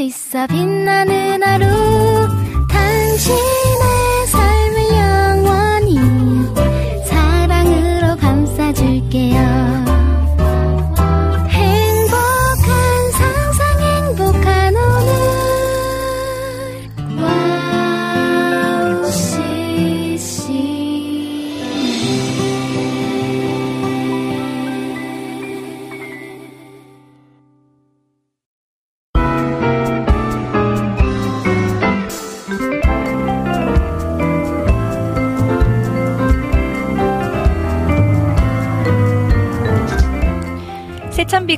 [0.00, 1.89] 수 있어 빛나는 하루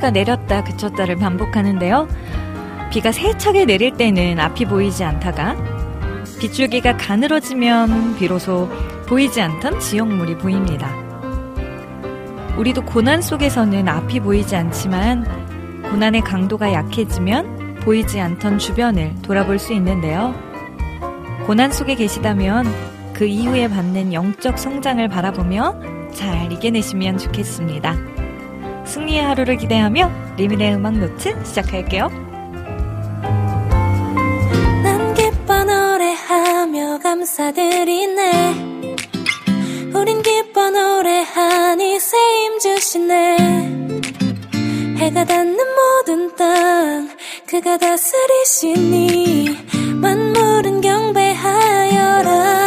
[0.03, 2.09] 비가 내렸다 그쳤다를 반복하는데요.
[2.91, 5.55] 비가 세차게 내릴 때는 앞이 보이지 않다가
[6.41, 8.69] 빗줄기가 가늘어지면 비로소
[9.07, 10.91] 보이지 않던 지역물이 보입니다.
[12.59, 15.25] 우리도 고난 속에서는 앞이 보이지 않지만
[15.89, 20.35] 고난의 강도가 약해지면 보이지 않던 주변을 돌아볼 수 있는데요.
[21.47, 22.67] 고난 속에 계시다면
[23.15, 28.22] 그 이후에 받는 영적 성장을 바라보며 잘 이겨내시면 좋겠습니다.
[28.87, 32.09] 승리의 하루를 기대하며 리민의 음악 노트 시작할게요.
[34.83, 38.73] 난 기뻐 노래하며 감사드리네.
[39.95, 43.37] 우린 기뻐 노래하니 새 힘 주시네.
[45.03, 47.09] 해가 닿는 모든 땅
[47.47, 49.49] 그가 다스리시니
[50.01, 52.62] 만물은 경배하여라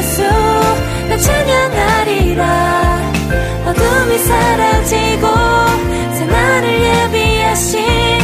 [0.00, 3.12] 예수 나 찬양하리라.
[3.66, 5.26] 어둠이 사라지고
[6.26, 8.19] 나를 예비하신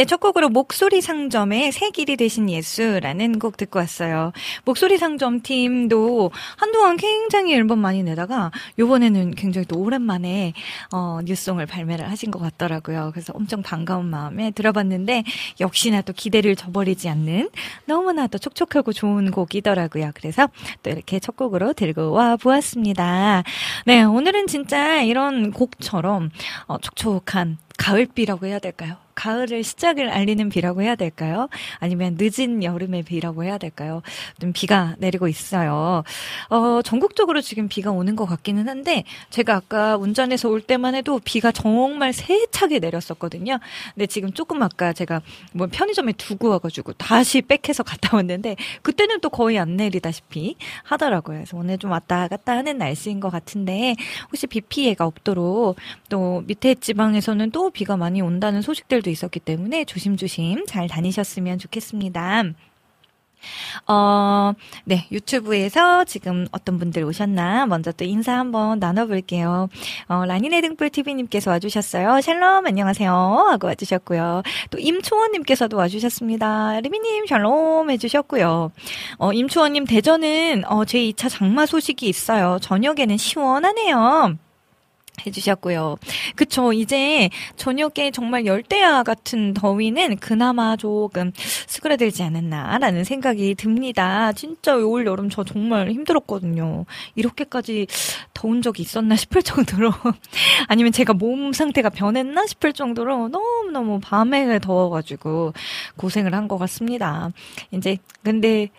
[0.00, 4.32] 네, 첫 곡으로 목소리 상점의 새 길이 되신 예수라는 곡 듣고 왔어요.
[4.64, 10.54] 목소리 상점 팀도 한동안 굉장히 앨범 많이 내다가 요번에는 굉장히 또 오랜만에
[10.90, 13.10] 어, 뉴송을 발매를 하신 것 같더라고요.
[13.12, 15.24] 그래서 엄청 반가운 마음에 들어봤는데
[15.60, 17.50] 역시나 또 기대를 저버리지 않는
[17.84, 20.12] 너무나도 촉촉하고 좋은 곡이더라고요.
[20.14, 20.48] 그래서
[20.82, 23.42] 또 이렇게 첫 곡으로 들고 와 보았습니다.
[23.84, 26.30] 네, 오늘은 진짜 이런 곡처럼
[26.68, 28.96] 어, 촉촉한 가을비라고 해야 될까요?
[29.20, 31.50] 가을을 시작을 알리는 비라고 해야 될까요?
[31.78, 34.00] 아니면 늦은 여름의 비라고 해야 될까요?
[34.40, 36.02] 좀 비가 내리고 있어요.
[36.48, 41.52] 어, 전국적으로 지금 비가 오는 것 같기는 한데, 제가 아까 운전해서 올 때만 해도 비가
[41.52, 43.58] 정말 세차게 내렸었거든요.
[43.92, 45.20] 근데 지금 조금 아까 제가
[45.52, 51.38] 뭐 편의점에 두고 와가지고 다시 백해서 갔다 왔는데, 그때는 또 거의 안 내리다시피 하더라고요.
[51.40, 53.96] 그래서 오늘 좀 왔다 갔다 하는 날씨인 것 같은데,
[54.30, 55.76] 혹시 비 피해가 없도록
[56.08, 62.44] 또 밑에 지방에서는 또 비가 많이 온다는 소식들도 있었기 때문에 조심조심 잘 다니셨으면 좋겠습니다.
[63.86, 64.52] 어,
[64.84, 69.68] 네, 유튜브에서 지금 어떤 분들 오셨나 먼저 또 인사 한번 나눠볼게요.
[70.08, 72.20] 어, 라니네 등불 TV님께서 와주셨어요.
[72.20, 73.12] 샬롬, 안녕하세요.
[73.12, 74.42] 하고 와주셨고요.
[74.70, 76.80] 또 임초원님께서도 와주셨습니다.
[76.80, 78.72] 리미님, 샬롬 해주셨고요.
[79.18, 82.58] 어, 임초원님, 대전은, 어, 제 2차 장마 소식이 있어요.
[82.60, 84.36] 저녁에는 시원하네요.
[85.26, 85.96] 해주셨고요.
[86.36, 86.72] 그쵸.
[86.72, 91.32] 이제 저녁에 정말 열대야 같은 더위는 그나마 조금
[91.66, 94.32] 수그러들지 않았나라는 생각이 듭니다.
[94.32, 96.84] 진짜 올 여름 저 정말 힘들었거든요.
[97.14, 97.86] 이렇게까지
[98.34, 99.92] 더운 적이 있었나 싶을 정도로
[100.68, 105.52] 아니면 제가 몸 상태가 변했나 싶을 정도로 너무너무 밤에 더워가지고
[105.96, 107.30] 고생을 한 것 같습니다.
[107.70, 108.70] 이제 근데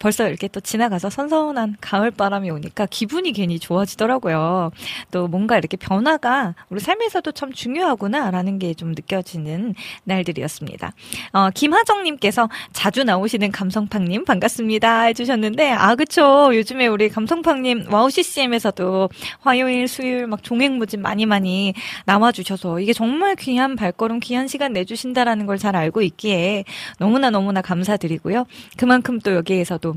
[0.00, 4.72] 벌써 이렇게 또 지나가서 선선한 가을 바람이 오니까 기분이 괜히 좋아지더라고요.
[5.12, 9.74] 또 뭔가 이렇게 변화가 우리 삶에서도 참 중요하구나라는 게 좀 느껴지는
[10.04, 10.92] 날들이었습니다.
[11.34, 19.86] 어, 김하정님께서 자주 나오시는 감성팡님 반갑습니다 해주셨는데 아 그쵸 요즘에 우리 감성팡님 와우 CCM에서도 화요일
[19.86, 21.74] 수요일 막 종횡무진 많이 많이
[22.06, 26.64] 남아주셔서 이게 정말 귀한 발걸음 귀한 시간 내주신다라는 걸 잘 알고 있기에
[26.98, 28.46] 너무나 너무나 감사드리고요.
[28.78, 29.89] 그만큼 또 여기에서도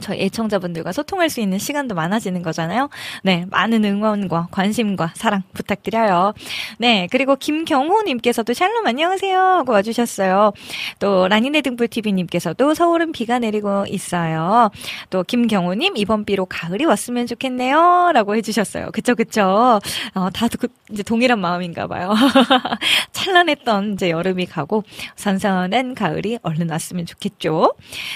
[0.00, 2.88] 저희 애청자분들과 소통할 수 있는 시간도 많아지는 거잖아요.
[3.22, 6.34] 네, 많은 응원과 관심과 사랑 부탁드려요.
[6.78, 10.52] 네, 그리고 김경호님께서도 샬롬 안녕하세요 하고 와주셨어요.
[10.98, 14.70] 또 라니네 등불 TV님께서도 서울은 비가 내리고 있어요.
[15.10, 18.90] 또 김경호님 이번 비로 가을이 왔으면 좋겠네요 라고 해주셨어요.
[18.92, 19.80] 그쵸 그쵸.
[20.14, 22.12] 어, 다들 그, 이제 동일한 마음인가 봐요.
[23.12, 24.84] 찬란했던 이제 여름이 가고
[25.16, 27.74] 선선한 가을이 얼른 왔으면 좋겠죠.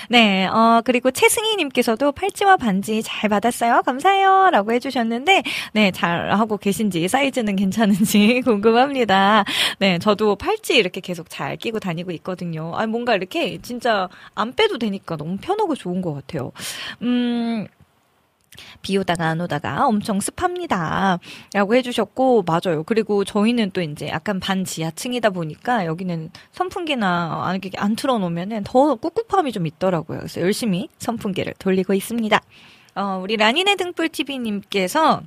[0.08, 3.82] 네, 어 그리고 최승희님 님께서도 팔찌와 반지 잘 받았어요.
[3.82, 4.50] 감사해요.
[4.50, 5.42] 라고 해주셨는데,
[5.72, 9.44] 네, 잘 하고 계신지, 사이즈는 괜찮은지 궁금합니다.
[9.78, 12.72] 네, 저도 팔찌 이렇게 계속 잘 끼고 다니고 있거든요.
[12.74, 16.52] 아, 뭔가 이렇게 진짜 안 빼도 되니까 너무 편하고 좋은 것 같아요.
[17.02, 17.66] 음,
[18.82, 21.18] 비 오다가 안 오다가 엄청 습합니다.
[21.52, 22.82] 라고 해주셨고, 맞아요.
[22.84, 29.52] 그리고 저희는 또 이제 약간 반 지하층이다 보니까 여기는 선풍기나 안, 안 틀어놓으면 더 꿉꿉함이
[29.52, 30.18] 좀 있더라고요.
[30.18, 32.40] 그래서 열심히 선풍기를 돌리고 있습니다.
[32.96, 35.22] 어, 우리 라니네 등불TV님께서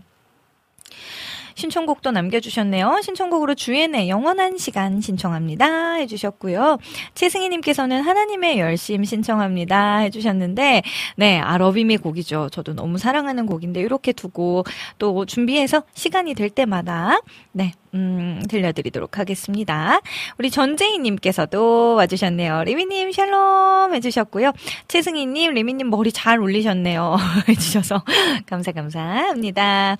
[1.59, 3.01] 신청곡도 남겨주셨네요.
[3.03, 5.95] 신청곡으로 주연의 영원한 시간 신청합니다.
[5.95, 6.77] 해주셨고요.
[7.13, 9.97] 최승희님께서는 하나님의 열심 신청합니다.
[9.97, 10.81] 해주셨는데,
[11.17, 12.49] 네, 아, 러비미 곡이죠.
[12.51, 14.63] 저도 너무 사랑하는 곡인데, 이렇게 두고
[14.97, 17.19] 또 준비해서 시간이 될 때마다,
[17.51, 19.99] 네, 음, 들려드리도록 하겠습니다.
[20.37, 22.63] 우리 전재희님께서도 와주셨네요.
[22.65, 24.51] 리미님 샬롬 해주셨고요.
[24.87, 27.17] 최승희님, 리민님 머리 잘 올리셨네요.
[27.49, 28.03] 해주셔서
[28.45, 29.97] 감사 감사합니다.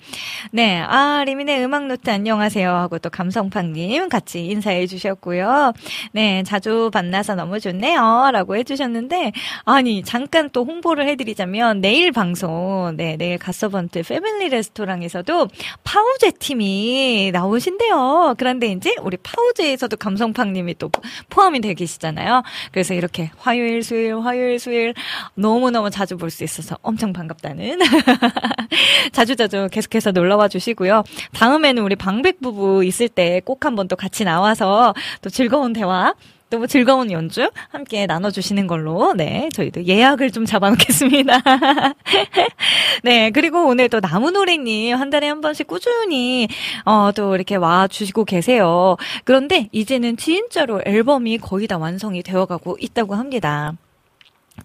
[0.51, 5.73] 네, 아 리민의 음악 노트 안녕하세요 하고 또 감성팍님 같이 인사해 주셨고요.
[6.11, 8.29] 네, 자주 만나서 너무 좋네요.
[8.31, 9.31] 라고 해주셨는데
[9.65, 15.47] 아니 잠깐 또 홍보를 해드리자면 내일 방송, 네, 내일 가서번트 패밀리 레스토랑에서도
[15.83, 18.35] 파우제 팀이 나오신다 한데요.
[18.37, 20.91] 그런데 이제 우리 파우제에서도 감성팍님이 또
[21.29, 22.43] 포함이 되어 계시잖아요.
[22.71, 24.93] 그래서 이렇게 화요일, 수요일, 화요일, 수요일
[25.35, 27.79] 너무너무 자주 볼 수 있어서 엄청 반갑다는.
[29.13, 31.03] 자주자주 계속해서 놀러와 주시고요.
[31.33, 36.13] 다음에는 우리 방백 부부 있을 때 꼭 한번 또 같이 나와서 또 즐거운 대화
[36.49, 41.41] 너무 즐거운 연주 함께 나눠주시는 걸로, 네, 저희도 예약을 좀 잡아놓겠습니다.
[43.03, 46.47] 네, 그리고 오늘 또 나무노래님 한 달에 한 번씩 꾸준히,
[46.85, 48.97] 어, 또 이렇게 와주시고 계세요.
[49.25, 53.73] 그런데 이제는 진짜로 앨범이 거의 다 완성이 되어가고 있다고 합니다.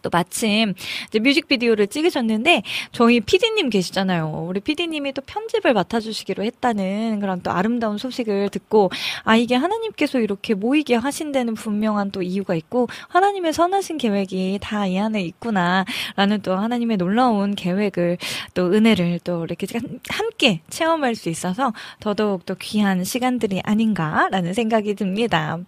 [0.02, 0.74] 또 마침
[1.08, 4.46] 이제 뮤직비디오를 찍으셨는데 저희 PD님 계시잖아요.
[4.48, 8.90] 우리 PD님이 또 편집을 맡아주시기로 했다는 그런 또 아름다운 소식을 듣고
[9.24, 14.84] 아 이게 하나님께서 이렇게 모이게 하신 데는 분명한 또 이유가 있고 하나님의 선하신 계획이 다
[14.84, 18.18] 이 안에 있구나라는 또 하나님의 놀라운 계획을
[18.54, 19.66] 또 은혜를 또 이렇게
[20.08, 25.58] 함께 체험할 수 있어서 더더욱 또 귀한 시간들이 아닌가라는 생각이 듭니다.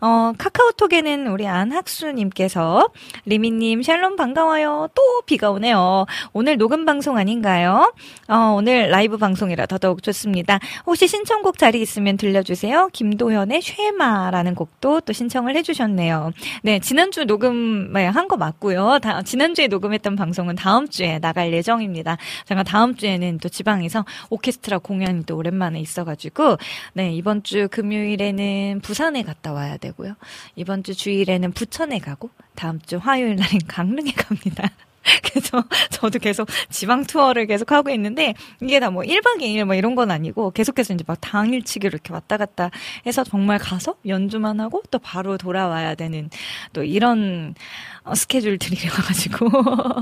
[0.00, 2.88] 어, 카카오톡에는 우리 안학수님께서
[3.26, 4.88] 리미님 샬롬 반가워요.
[4.94, 6.06] 또 비가 오네요.
[6.32, 7.92] 오늘 녹음 방송 아닌가요?
[8.28, 10.60] 어, 오늘 라이브 방송이라 더더욱 좋습니다.
[10.86, 12.90] 혹시 신청곡 자리 있으면 들려주세요.
[12.92, 16.32] 김도현의 쉐마라는 곡도 또 신청을 해주셨네요.
[16.62, 18.98] 네, 지난주 녹음 네, 한거 맞고요.
[19.00, 22.16] 다, 지난주에 녹음했던 방송은 다음 주에 나갈 예정입니다.
[22.46, 26.58] 제가 다음 주에는 또 지방에서 오케스트라 공연이 또 오랜만에 있어가지고,
[26.92, 30.14] 네, 이번 주 금요일에는 부산에 갔다 와야 되고요.
[30.56, 34.70] 이번 주 주일에는 부천에 가고, 다음 주 화요일 날엔 강릉에 갑니다.
[35.22, 39.94] 그래서 저도 계속 지방 투어를 계속 하고 있는데 이게 다 뭐 1박 2일 뭐 이런
[39.94, 42.70] 건 아니고 계속해서 이제 막 당일치기로 이렇게 왔다 갔다
[43.04, 46.30] 해서 정말 가서 연주만 하고 또 바로 돌아와야 되는
[46.72, 47.54] 또 이런
[48.04, 49.48] 어, 스케줄 들이라가지고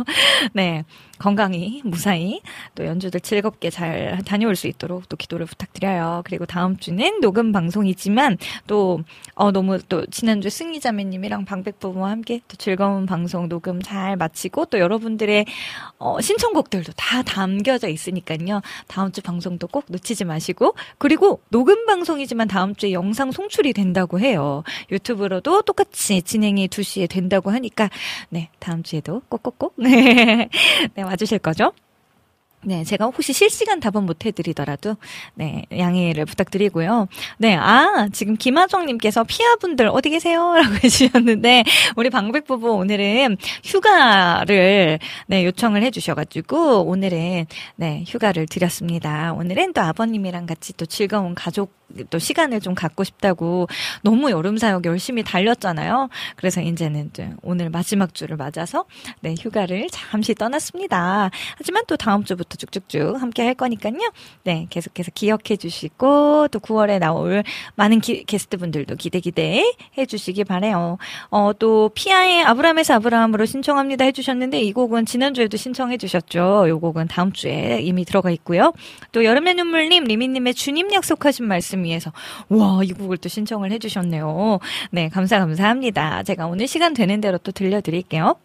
[0.54, 0.84] 네
[1.18, 2.40] 건강히 무사히
[2.74, 6.22] 또 연주들 즐겁게 잘 다녀올 수 있도록 또 기도를 부탁드려요.
[6.24, 9.02] 그리고 다음 주는 녹음 방송이지만 또
[9.36, 14.80] 어, 너무 또 지난주 승희자매님이랑 방백 부부와 함께 또 즐거운 방송 녹음 잘 마치고 또
[14.80, 15.46] 여러분들의
[15.98, 18.60] 어, 신청곡들도 다 담겨져 있으니까요.
[18.88, 24.64] 다음 주 방송도 꼭 놓치지 마시고 그리고 녹음 방송이지만 다음 주에 영상 송출이 된다고 해요.
[24.90, 27.90] 유튜브로도 똑같이 진행이 2시에 된다고 하니까
[28.28, 30.48] 네, 다음 주에도 꼭꼭꼭 네,
[30.94, 31.72] 네 와주실 거죠?
[32.64, 34.96] 네, 제가 혹시 실시간 답은 못 해드리더라도,
[35.34, 37.08] 네, 양해를 부탁드리고요.
[37.38, 40.54] 네, 아, 지금 김하정님께서 피아분들 어디 계세요?
[40.54, 41.64] 라고 해주셨는데,
[41.96, 49.32] 우리 방백 부부 오늘은 휴가를, 네, 요청을 해주셔가지고, 오늘은, 네, 휴가를 드렸습니다.
[49.32, 53.68] 오늘은 또 아버님이랑 같이 또 즐거운 가족 또 시간을 좀 갖고 싶다고
[54.02, 56.08] 너무 여름 사역 열심히 달렸잖아요.
[56.36, 57.10] 그래서 이제는
[57.42, 58.84] 오늘 마지막 주를 맞아서
[59.20, 61.30] 네, 휴가를 잠시 떠났습니다.
[61.56, 64.12] 하지만 또 다음 주부터 쭉쭉쭉 함께 할 거니까요.
[64.44, 67.42] 네, 계속해서 기억해 주시고 또 9월에 나올
[67.74, 69.64] 많은 기, 게스트분들도 기대 기대
[69.98, 70.98] 해 주시기 바래요.
[71.30, 76.66] 어, 또 피아의 아브라함에서 아브라함으로 신청합니다 해 주셨는데 이 곡은 지난주에도 신청해 주셨죠.
[76.68, 78.72] 이 곡은 다음 주에 이미 들어가 있고요.
[79.12, 82.12] 또 여름의 눈물님 리미님의 주님 약속하신 말씀 위해서
[82.48, 84.58] 와, 이 곡을 또 신청을 해주셨네요.
[84.90, 86.22] 네, 감사, 감사합니다.
[86.22, 88.36] 제가 오늘 시간 되는 대로 또 들려드릴게요.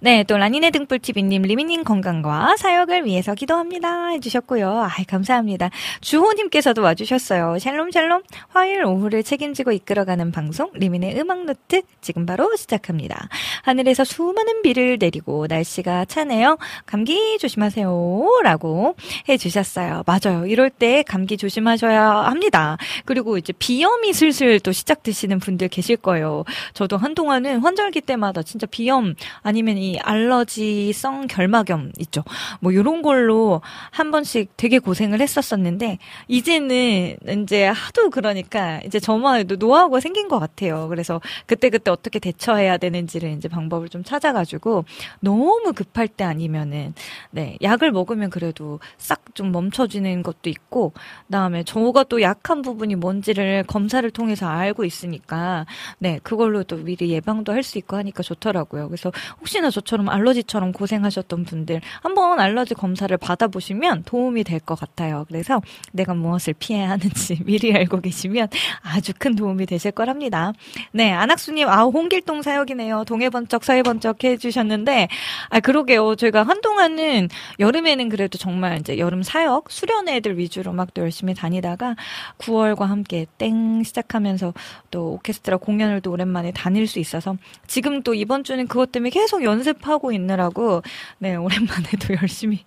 [0.00, 4.08] 네, 또 라니네 등불TV님, 리미님 건강과 사역을 위해서 기도합니다.
[4.08, 4.82] 해주셨고요.
[4.82, 5.70] 아이, 감사합니다.
[6.00, 7.58] 주호님께서도 와주셨어요.
[7.58, 8.22] 샬롬, 샬롬.
[8.48, 13.28] 화요일 오후를 책임지고 이끌어가는 방송, 리민의 음악노트, 지금 바로 시작합니다.
[13.62, 16.58] 하늘에서 수많은 비를 내리고 날씨가 차네요.
[16.86, 18.40] 감기 조심하세요.
[18.42, 18.96] 라고
[19.28, 20.02] 해주셨어요.
[20.06, 20.46] 맞아요.
[20.46, 22.76] 이럴 때 감기 조심하셔야 합니다.
[23.04, 26.44] 그리고 이제 비염이 슬슬 또 시작되시는 분들 계실 거예요.
[26.74, 32.24] 저도 한동안은 환절기 때마다 진짜 비염, 아니면 이 알러지성 결막염 있죠.
[32.60, 33.60] 뭐 요런 걸로
[33.90, 35.98] 한 번씩 되게 고생을 했었었는데
[36.28, 40.88] 이제는 이제 하도 그러니까 이제 저만 해도 노하우가 생긴 것 같아요.
[40.88, 44.84] 그래서 그때 그때 어떻게 대처해야 되는지를 이제 방법을 좀 찾아가지고
[45.20, 46.94] 너무 급할 때 아니면은
[47.30, 50.92] 네 약을 먹으면 그래도 싹 좀 멈춰지는 것도 있고
[51.26, 55.66] 그다음에 저가 또 약한 부분이 뭔지를 검사를 통해서 알고 있으니까
[55.98, 58.88] 네 그걸로 또 미리 예방도 할 수 있고 하니까 좋더라고요.
[58.88, 59.10] 그래서
[59.40, 65.26] 혹시나 저처럼 알러지처럼 고생하셨던 분들 한번 알러지 검사를 받아보시면 도움이 될 것 같아요.
[65.28, 65.60] 그래서
[65.92, 68.48] 내가 무엇을 피해야 하는지 미리 알고 계시면
[68.82, 70.52] 아주 큰 도움이 되실 거랍니다.
[70.92, 73.04] 네, 안학수님, 아, 홍길동 사역이네요.
[73.04, 75.08] 동해번쩍, 서해번쩍 해주셨는데,
[75.50, 76.14] 아, 그러게요.
[76.16, 77.28] 저희가 한동안은
[77.58, 81.96] 여름에는 그래도 정말 이제 여름 사역, 수련 애들 위주로 막 또 열심히 다니다가
[82.38, 84.54] 9월과 함께 땡 시작하면서
[84.92, 89.42] 또 오케스트라 공연을 또 오랜만에 다닐 수 있어서 지금 또 이번 주는 그것 때문에 계속
[89.42, 90.82] 연 습하고 있느라고
[91.18, 92.64] 네 오랜만에 도 열심히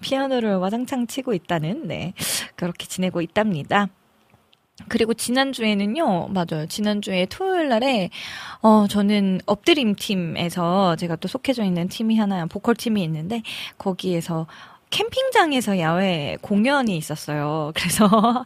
[0.00, 2.12] 피아노를 와장창 치고 있다는 네
[2.56, 3.88] 그렇게 지내고 있답니다.
[4.88, 6.66] 그리고 지난주에는요, 맞아요.
[6.68, 8.10] 지난주에 토요일 날에,
[8.60, 13.42] 어, 저는 엎드림 팀에서 제가 또 속해져 있는 팀이 하나, 보컬 팀이 있는데,
[13.78, 14.46] 거기에서
[14.90, 17.72] 캠핑장에서 야외 공연이 있었어요.
[17.76, 18.44] 그래서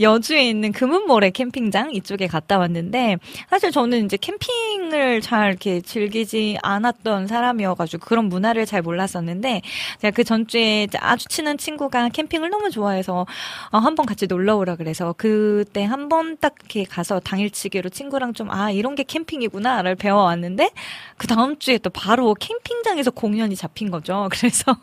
[0.00, 3.16] 여주에 있는 금은모래 캠핑장 이쪽에 갔다 왔는데
[3.50, 9.62] 사실 저는 이제 캠핑을 잘 이렇게 즐기지 않았던 사람이어가지고 그런 문화를 잘 몰랐었는데
[10.00, 13.26] 제가 그 전주에 아주 친한 친구가 캠핑을 너무 좋아해서
[13.70, 18.70] 어, 한번 같이 놀러 오라 그래서 그때 한번 딱 이렇게 가서 당일치기로 친구랑 좀 아
[18.70, 20.70] 이런 게 캠핑이구나를 배워왔는데
[21.16, 24.28] 그 다음 주에 또 바로 캠핑장에서 공연이 잡힌 거죠.
[24.32, 24.76] 그래서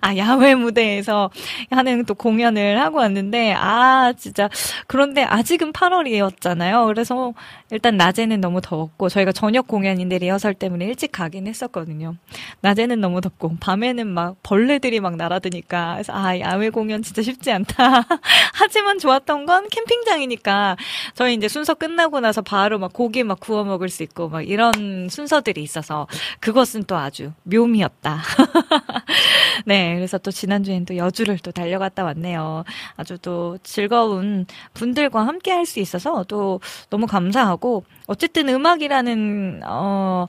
[0.00, 1.30] 아 야외 무대에서
[1.70, 4.48] 하는 또 공연을 하고 왔는데 아 진짜
[4.86, 6.86] 그런데 아직은 8월이었잖아요.
[6.86, 7.32] 그래서
[7.70, 12.14] 일단 낮에는 너무 더웠고 저희가 저녁 공연인데 리허설 때문에 일찍 가긴 했었거든요.
[12.60, 18.04] 낮에는 너무 덥고 밤에는 막 벌레들이 막 날아드니까 그래서 아 야외 공연 진짜 쉽지 않다.
[18.54, 20.76] 하지만 좋았던 건 캠핑장이니까
[21.14, 25.08] 저희 이제 순서 끝나고 나서 바로 막 고기 막 구워 먹을 수 있고 막 이런
[25.08, 26.06] 순서들이 있어서
[26.40, 28.22] 그것은 또 아주 묘미였다.
[29.66, 32.64] 네, 그래서 또 지난주엔 또 여주를 또 달려갔다 왔네요.
[32.96, 40.26] 아주 또 즐거운 분들과 함께 할 수 있어서 또 너무 감사하고 어쨌든 음악이라는 어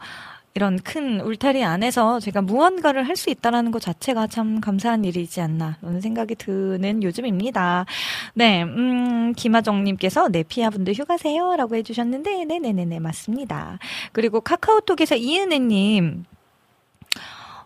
[0.56, 5.78] 이런 큰 울타리 안에서 제가 무언가를 할 수 있다라는 것 자체가 참 감사한 일이지 않나
[5.80, 7.86] 그런 생각이 드는 요즘입니다.
[8.36, 13.80] 네, 음, 김하정님께서 네 피아분들 휴가세요라고 해주셨는데 네네네네 맞습니다.
[14.12, 16.26] 그리고 카카오톡에서 이은혜님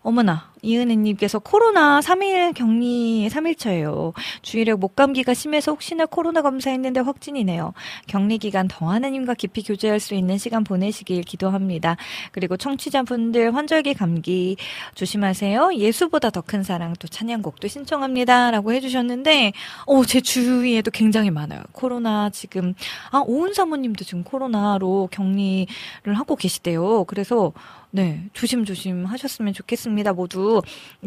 [0.03, 4.13] 어머나, 이은혜님께서 코로나 3일 격리 3일차예요.
[4.41, 7.73] 주일에 목감기가 심해서 혹시나 코로나 검사했는데 확진이네요.
[8.07, 11.97] 격리 기간 더 하나님과 깊이 교제할 수 있는 시간 보내시길 기도합니다.
[12.31, 14.57] 그리고 청취자분들 환절기 감기
[14.95, 15.75] 조심하세요.
[15.75, 18.49] 예수보다 더 큰 사랑 또 찬양곡도 신청합니다.
[18.51, 19.53] 라고 해주셨는데,
[19.85, 21.61] 어, 제 주위에도 굉장히 많아요.
[21.71, 22.73] 코로나 지금,
[23.11, 25.67] 아, 오은 사모님도 지금 코로나로 격리를
[26.15, 27.03] 하고 계시대요.
[27.05, 27.53] 그래서,
[27.93, 30.61] 네, 조심조심 하셨으면 좋겠습니다, 모두.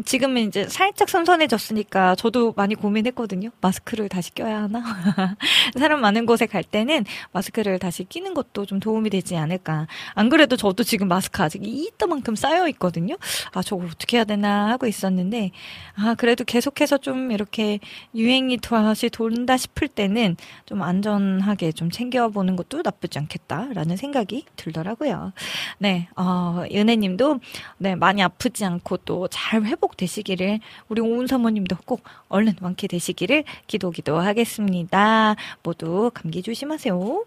[0.05, 3.49] 지금은 이제 살짝 선선해졌으니까 저도 많이 고민했거든요.
[3.59, 4.83] 마스크를 다시 껴야 하나?
[5.79, 9.87] 사람 많은 곳에 갈 때는 마스크를 다시 끼는 것도 좀 도움이 되지 않을까.
[10.13, 13.15] 안 그래도 저도 지금 마스크 아직 이따만큼 쌓여 있거든요.
[13.53, 15.49] 아, 저걸 어떻게 해야 되나 하고 있었는데,
[15.95, 17.79] 아, 그래도 계속해서 좀 이렇게
[18.13, 25.33] 유행이 다시 돈다 싶을 때는 좀 안전하게 좀 챙겨보는 것도 나쁘지 않겠다라는 생각이 들더라고요.
[25.79, 27.39] 네, 어, 은혜님도
[27.77, 30.59] 네 많이 아프지 않고 또 잘 회복되시기를
[30.89, 35.35] 우리 오은 사모님도 꼭 얼른 완쾌되시기를 기도 기도하겠습니다.
[35.63, 37.25] 모두 감기 조심하세요.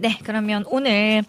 [0.00, 1.22] 네, 그러면 오늘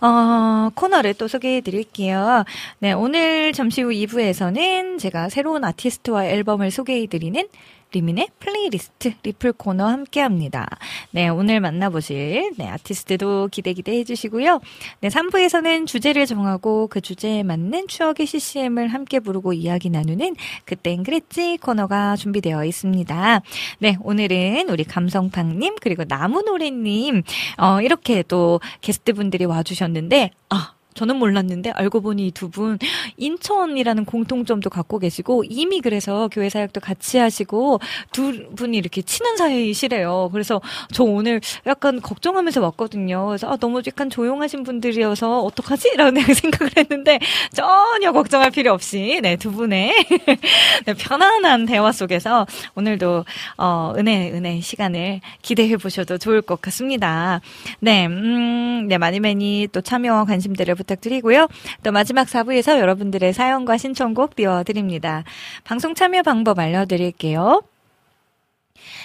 [0.00, 2.44] 어, 코너를 또 소개해 드릴게요.
[2.78, 7.46] 네, 오늘 잠시 후 2부에서는 제가 새로운 아티스트와 앨범을 소개해 드리는
[7.92, 10.66] 리민의 플레이리스트 리플 코너 함께 합니다.
[11.10, 14.60] 네, 오늘 만나보실, 네, 아티스트도 기대 기대 해 주시고요.
[15.00, 21.58] 네, 3부에서는 주제를 정하고 그 주제에 맞는 추억의 CCM을 함께 부르고 이야기 나누는 그땐 그랬지
[21.60, 23.42] 코너가 준비되어 있습니다.
[23.78, 27.22] 네, 오늘은 우리 감성팡님, 그리고 나무노래님,
[27.58, 32.78] 어, 이렇게 또 게스트분들이 와주셨는데, 아, 저는 몰랐는데 알고 보니 이 두 분
[33.16, 37.80] 인천이라는 공통점도 갖고 계시고 이미 그래서 교회 사역도 같이 하시고
[38.12, 40.30] 두 분이 이렇게 친한 사이시래요.
[40.32, 40.60] 그래서
[40.92, 43.26] 저 오늘 약간 걱정하면서 왔거든요.
[43.26, 45.96] 그래서 아, 너무 약간 조용하신 분들이어서 어떡하지?
[45.96, 47.18] 라는 생각을 했는데
[47.52, 49.92] 전혀 걱정할 필요 없이 네, 두 분의
[50.86, 53.24] 네, 편안한 대화 속에서 오늘도
[53.58, 57.40] 어, 은혜 은혜 시간을 기대해 보셔도 좋을 것 같습니다.
[57.80, 61.48] 네, 음, 네 많이 많이 또 참여와 관심들을 부탁드리고요.
[61.82, 65.24] 또 마지막 4부에서 여러분들의 사연과 신청곡 띄워드립니다.
[65.64, 67.62] 방송 참여 방법 알려드릴게요.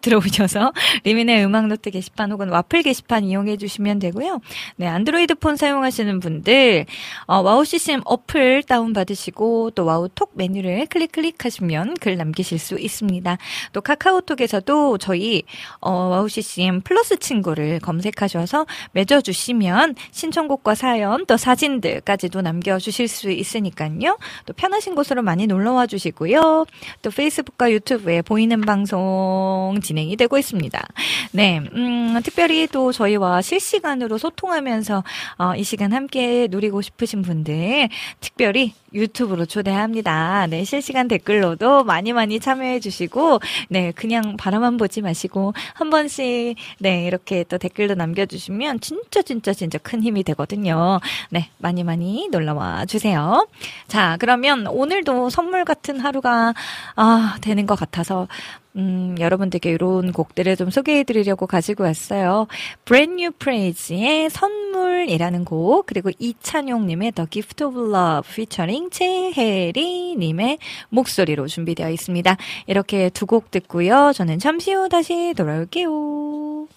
[0.00, 0.72] 들어오셔서
[1.04, 4.40] 리민의 음악노트 게시판 혹은 와플 게시판 이용해 주시면 되고요.
[4.76, 6.86] 네, 안드로이드 폰 사용하시는 분들
[7.26, 13.38] 어, 와우 CCM 어플 다운 받으시고 또 와우톡 메뉴를 클릭 클릭하시면 글 남기실 수 있습니다.
[13.72, 15.42] 또 카카오톡에서도 저희
[15.80, 24.18] 어, 와우 CCM 플러스 친구를 검색하셔서 맺어주시면 신청곡과 사연 또 사진들까지도 남겨주실 수 있으니까요.
[24.46, 26.66] 또 편하신 곳으로 많이 놀러와 주시고요.
[27.00, 30.86] 또 페이스북과 유튜브에 보이는 방송 진행이 되고 있습니다.
[31.32, 35.04] 네, 음, 특별히 또 저희와 실시간으로 소통하면서
[35.38, 37.88] 어, 이 시간 함께 누리고 싶으신 분들
[38.20, 40.46] 특별히 유튜브로 초대합니다.
[40.48, 47.06] 네, 실시간 댓글로도 많이 많이 참여해 주시고, 네, 그냥 바라만 보지 마시고, 한 번씩, 네,
[47.06, 51.00] 이렇게 또 댓글도 남겨주시면 진짜, 진짜, 진짜 큰 힘이 되거든요.
[51.30, 53.46] 네, 많이 많이 놀러와 주세요.
[53.88, 56.54] 자, 그러면 오늘도 선물 같은 하루가
[56.96, 58.28] 아, 되는 것 같아서,
[58.76, 62.46] 음, 여러분들께 이런 곡들을 좀 소개해 드리려고 가지고 왔어요.
[62.84, 70.58] Brand New Praise의 선물이라는 곡, 그리고 이찬용 님의 The Gift of Love featuring 최혜리 님의
[70.90, 72.36] 목소리로 준비되어 있습니다.
[72.66, 74.12] 이렇게 두 곡 듣고요.
[74.14, 76.68] 저는 잠시 후 다시 돌아올게요.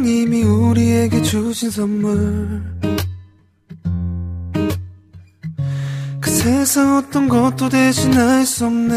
[0.00, 2.62] 하나님이 우리에게 주신 선물.
[6.18, 8.96] 그 세상 어떤 것도 대신할 수 없네.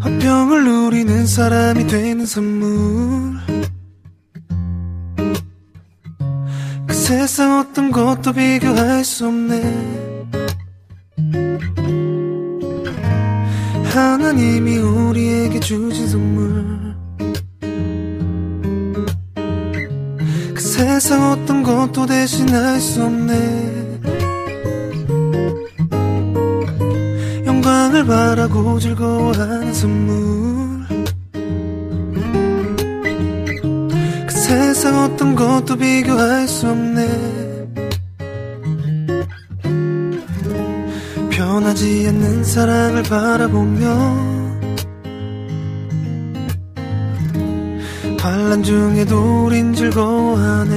[0.00, 3.38] 화병을 누리는 사람이 되는 선물.
[6.86, 10.12] 그 세상 어떤 것도 비교할 수 없네.
[13.94, 16.71] 하나님이 우리에게 주신 선물
[20.72, 23.90] 세상 어떤 것도 대신할 수 없네.
[27.44, 30.86] 영광을 바라고 즐거워하는 선물.
[34.26, 37.06] 그 세상 어떤 것도 비교할 수 없네.
[41.32, 44.41] 변하지 않는 사랑을 바라보며
[48.22, 50.74] 환란 중에도 우린 즐거워하네.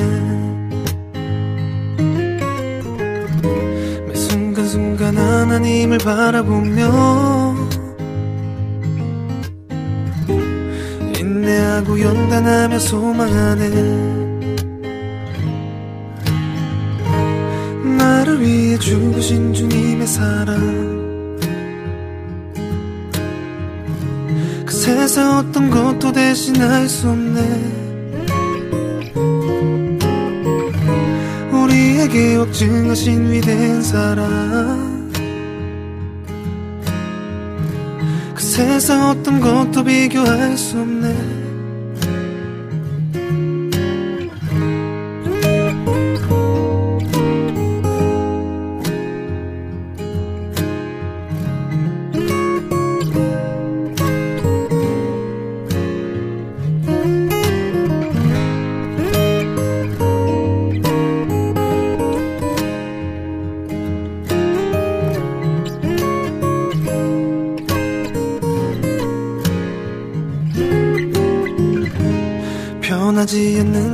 [4.08, 7.56] 매 순간순간 하나님을 바라보며
[11.20, 13.70] 인내하고 연단하며 소망하네.
[17.96, 20.95] 나를 위해 죽으신 주님의 사랑
[25.08, 27.40] 세상 어떤 것도 대신할 수 없네.
[31.52, 35.12] 우리에게 확증하신 위대한 사랑
[38.34, 41.35] 그 세상 어떤 것도 비교할 수 없네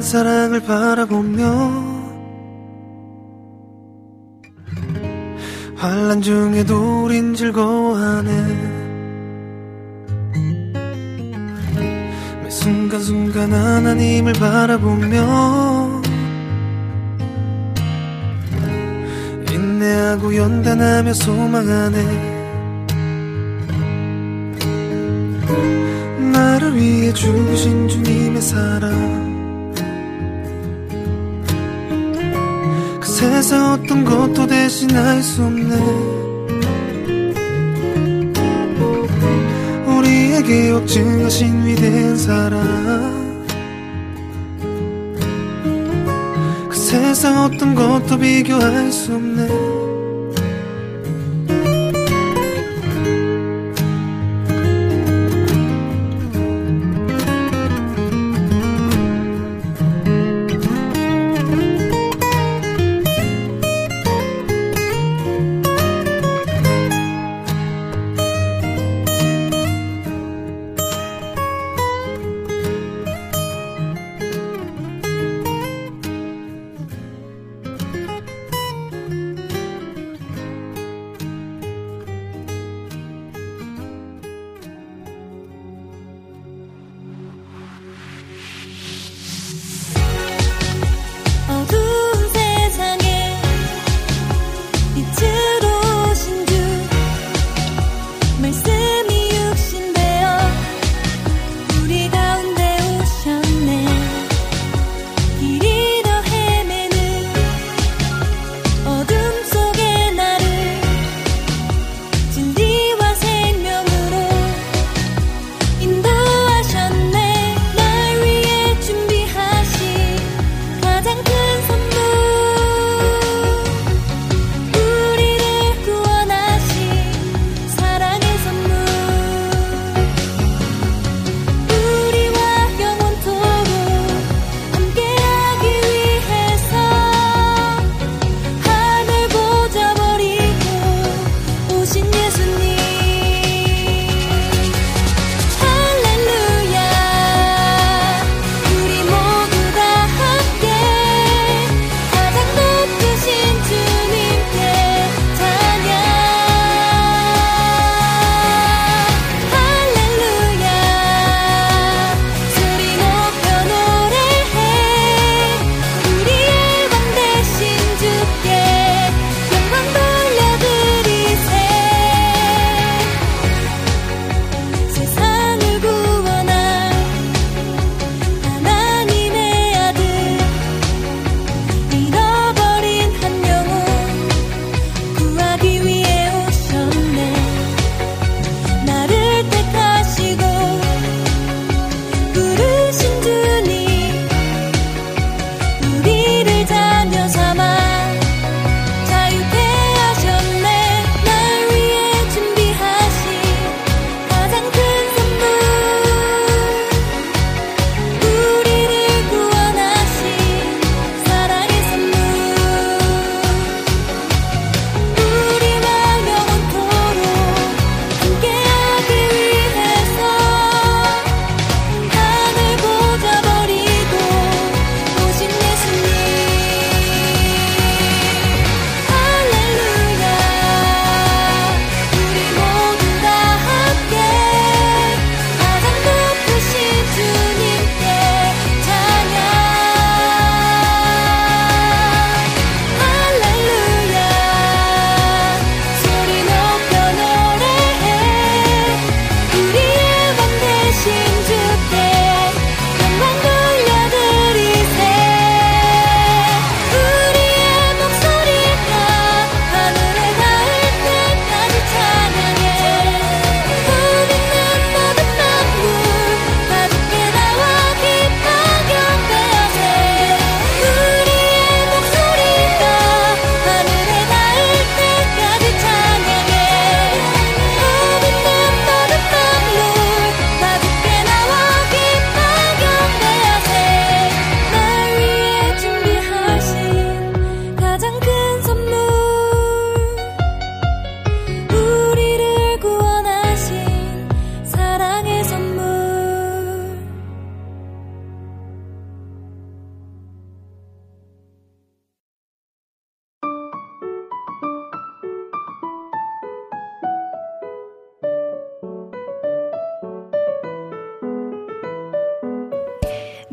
[0.02, 2.02] 사랑을 바라보며
[5.76, 8.32] 환란 중에도 우린 즐거워하네.
[12.44, 16.02] 매 순간순간 하나님을 바라보며
[19.52, 22.32] 인내하고 연단하며 소망하네.
[26.34, 29.11] 나를 위해 죽으신 주님의 사랑
[33.52, 35.76] 세상 어떤 것도 대신할 수 없네.
[39.86, 43.46] 우리에게 확증하신 위대한 사랑.
[46.70, 49.71] 그 세상 어떤 것도 비교할 수 없네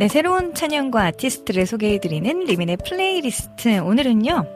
[0.09, 3.81] 네, 새로운 찬양과 아티스트를 소개해드리는 리민의 플레이리스트.
[3.81, 4.47] 오늘은요,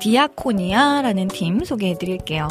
[0.00, 2.48] 디아코니아라는 팀 소개해드릴게요.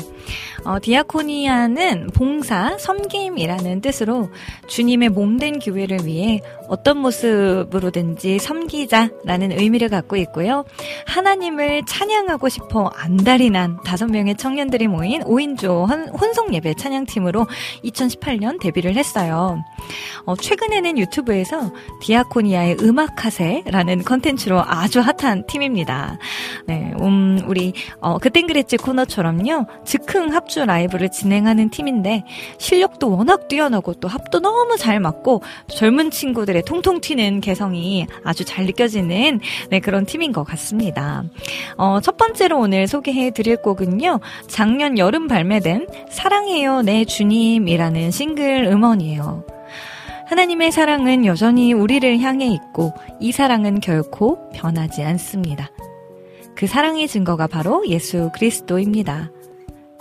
[0.66, 4.30] 어, 디아코니아는 봉사, 섬김이라는 뜻으로
[4.68, 10.64] 주님의 몸된 교회를 위해 어떤 모습으로든지 섬기자라는 의미를 갖고 있고요.
[11.08, 17.48] 하나님을 찬양하고 싶어 안달이 난 다섯 명의 청년들이 모인 5인조 혼성 예배 찬양팀으로
[17.84, 19.64] 2018년 데뷔를 했어요.
[20.26, 21.72] 어, 최근에는 유튜브에서
[22.02, 26.18] 디아코니아의 음악 카세라는 컨텐츠로 아주 핫한 팀입니다.
[26.66, 29.66] 네, 음, 우리 어, 그땐 그랬지 코너처럼요.
[29.86, 32.24] 즉흥 합주 라이브를 진행하는 팀인데
[32.58, 38.66] 실력도 워낙 뛰어나고 또 합도 너무 잘 맞고 젊은 친구들의 통통 튀는 개성이 아주 잘
[38.66, 41.24] 느껴지는 네, 그런 팀인 것 같습니다.
[41.78, 44.20] 어, 첫 번째로 오늘 소개해 드릴 곡은요.
[44.48, 49.57] 작년 여름 발매된 사랑해요 내 주님이라는 싱글 음원이에요.
[50.28, 55.72] 하나님의 사랑은 여전히 우리를 향해 있고 이 사랑은 결코 변하지 않습니다.
[56.54, 59.32] 그 사랑의 증거가 바로 예수 그리스도입니다.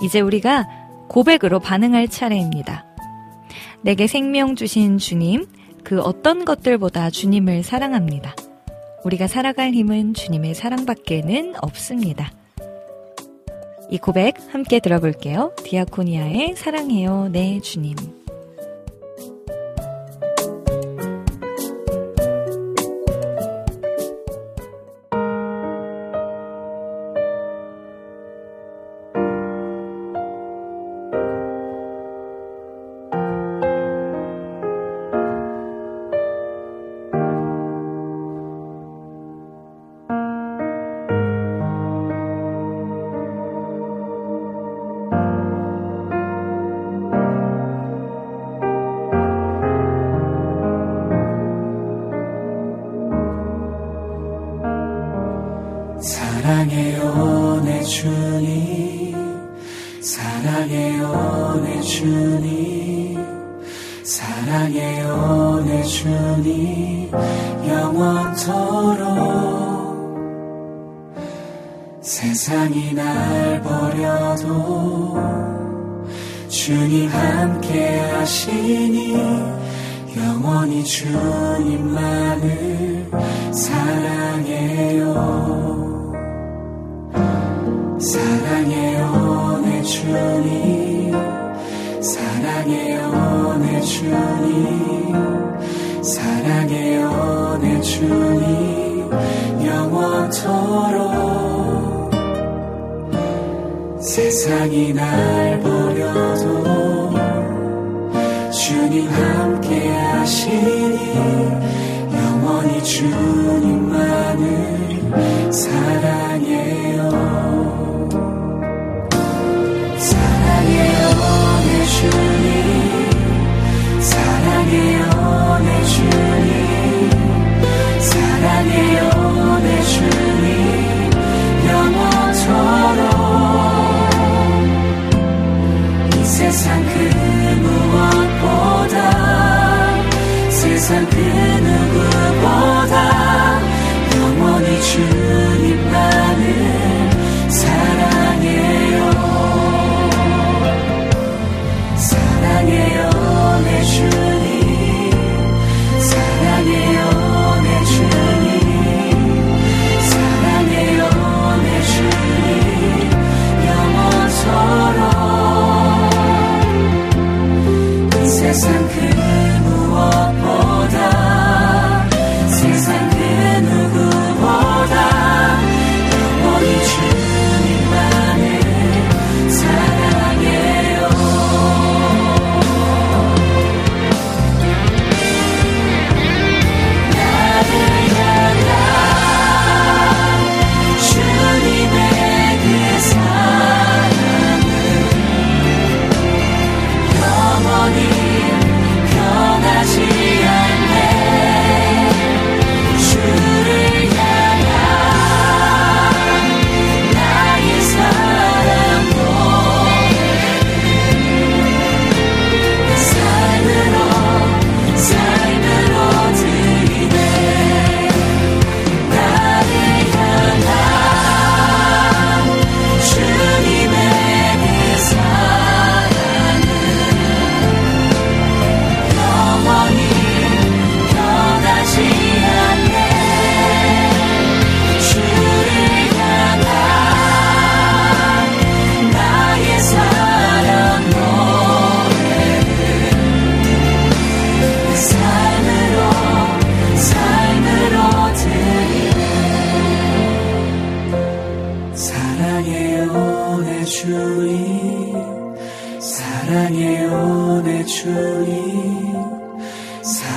[0.02, 0.66] 이제 우리가
[1.08, 2.86] 고백으로 반응할 차례입니다.
[3.82, 5.46] 내게 생명 주신 주님,
[5.84, 8.34] 그 어떤 것들보다 주님을 사랑합니다.
[9.04, 12.32] 우리가 살아갈 힘은 주님의 사랑밖에는 없습니다.
[13.90, 15.52] 이 고백 함께 들어볼게요.
[15.62, 18.15] 디아코니아의 사랑해요, 내 주님.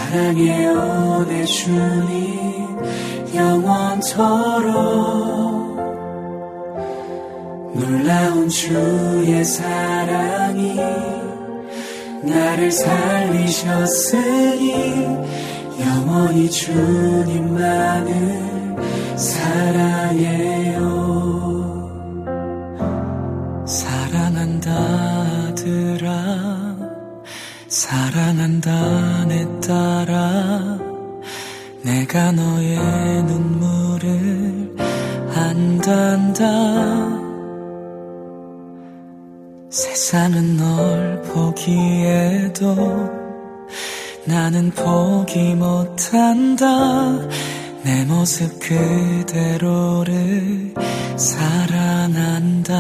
[0.10, 2.80] 사랑해요 내 주님
[3.36, 4.74] 영원토록
[7.76, 10.76] 놀라운 주의 사랑이
[12.24, 13.86] 나를 살리셨으니
[15.80, 18.08] 영원히 주님만을
[19.16, 20.80] 사랑해요.
[23.68, 25.19] 사랑한다
[27.90, 30.78] 사랑한다 내 딸아
[31.82, 32.78] 내가 너의
[33.24, 34.76] 눈물을
[35.34, 36.46] 안단다.
[39.72, 42.76] 세상은 널 보기에도
[44.26, 46.68] 나는 포기 못한다.
[47.82, 50.06] 내 모습 그대로를
[51.18, 52.76] 사랑한다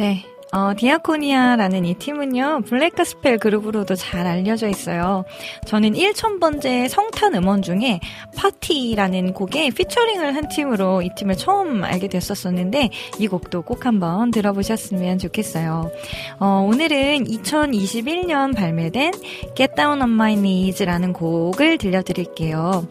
[0.00, 0.24] 네.
[0.50, 5.24] 어, 디아코니아라는 이 팀은요, 블랙가스펠 그룹으로도 잘 알려져 있어요.
[5.66, 8.00] 저는 1000번째 성탄 음원 중에
[8.34, 12.88] 파티라는 곡에 피처링을 한 팀으로 이 팀을 처음 알게 됐었었는데,
[13.18, 15.92] 이 곡도 꼭 한번 들어보셨으면 좋겠어요.
[16.38, 19.12] 어, 오늘은 2021년 발매된
[19.54, 22.88] Get Down on My Knees라는 곡을 들려드릴게요.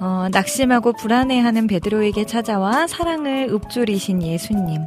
[0.00, 4.80] 어, 낙심하고 불안해하는 베드로에게 찾아와 사랑을 읊조리신 예수님.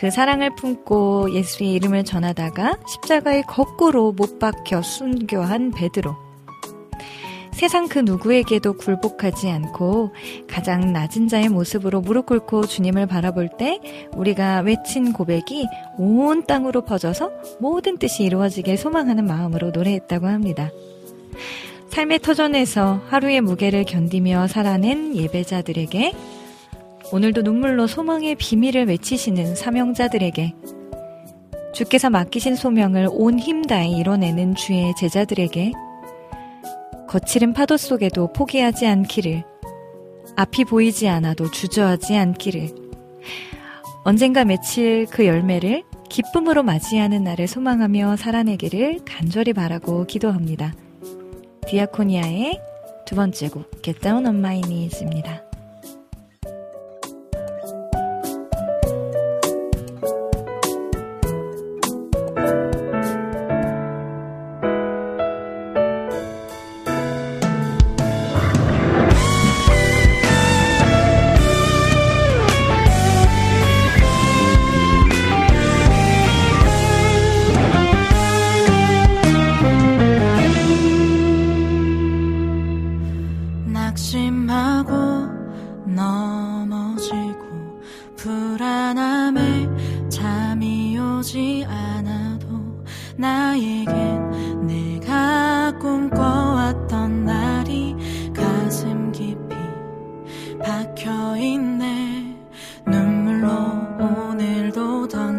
[0.00, 6.16] 그 사랑을 품고 예수의 이름을 전하다가 십자가에 거꾸로 못 박혀 순교한 베드로.
[7.52, 10.14] 세상 그 누구에게도 굴복하지 않고
[10.48, 13.78] 가장 낮은 자의 모습으로 무릎 꿇고 주님을 바라볼 때
[14.16, 17.30] 우리가 외친 고백이 온 땅으로 퍼져서
[17.60, 20.70] 모든 뜻이 이루어지길 소망하는 마음으로 노래했다고 합니다.
[21.90, 26.14] 삶의 터전에서 하루의 무게를 견디며 살아낸 예배자들에게
[27.12, 30.54] 오늘도 눈물로 소망의 비밀을 외치시는 사명자들에게
[31.72, 35.72] 주께서 맡기신 소명을 온 힘 다해 이뤄내는 주의 제자들에게
[37.08, 39.42] 거칠은 파도 속에도 포기하지 않기를
[40.36, 42.68] 앞이 보이지 않아도 주저하지 않기를
[44.04, 50.72] 언젠가 맺힐 그 열매를 기쁨으로 맞이하는 날을 소망하며 살아내기를 간절히 바라고 기도합니다.
[51.66, 52.60] 디아코니아의
[53.06, 55.49] 두 번째 곡 Get Down on My Knees입니다.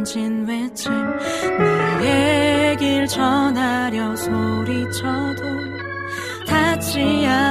[0.01, 0.91] 던진 외침
[1.99, 5.43] 내 얘길 전하려 소리쳐도
[6.47, 7.50] 닿지 않아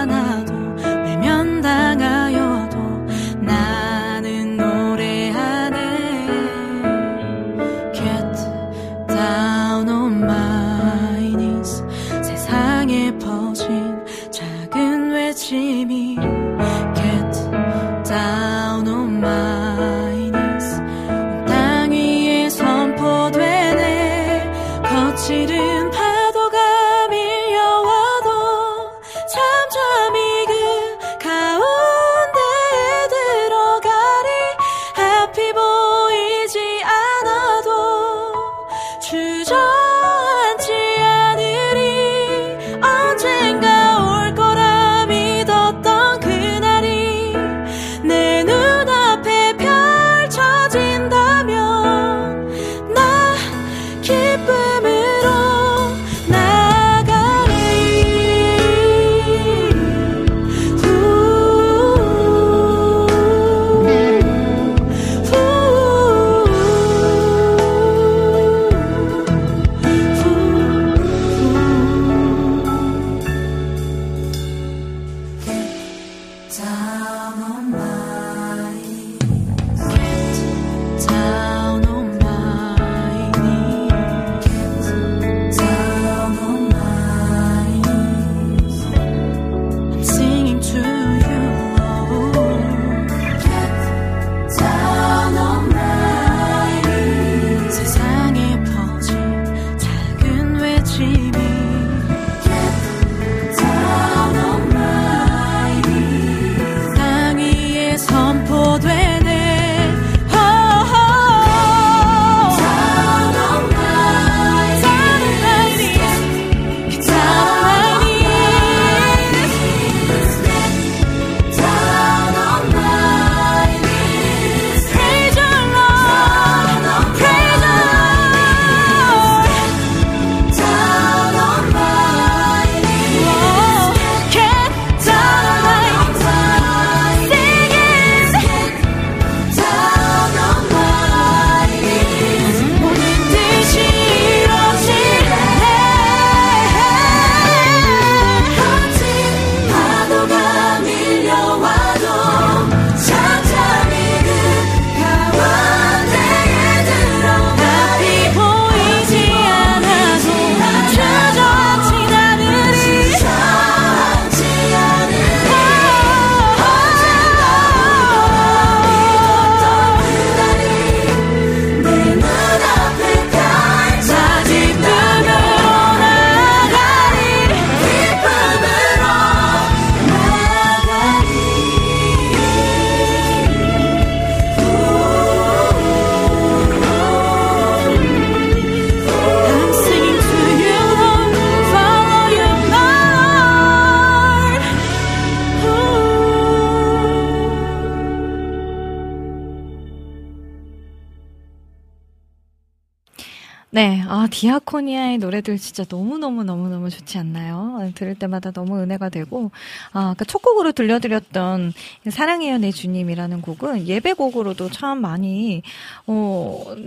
[204.40, 207.92] 디아코니아의 노래들 진짜 너무너무너무너무 좋지 않나요?
[207.94, 209.50] 들을 때마다 너무 은혜가 되고,
[209.92, 211.74] 아, 아까 첫 곡으로 들려드렸던
[212.08, 215.60] 사랑해요 내 주님이라는 곡은 예배곡으로도 참 많이, 어,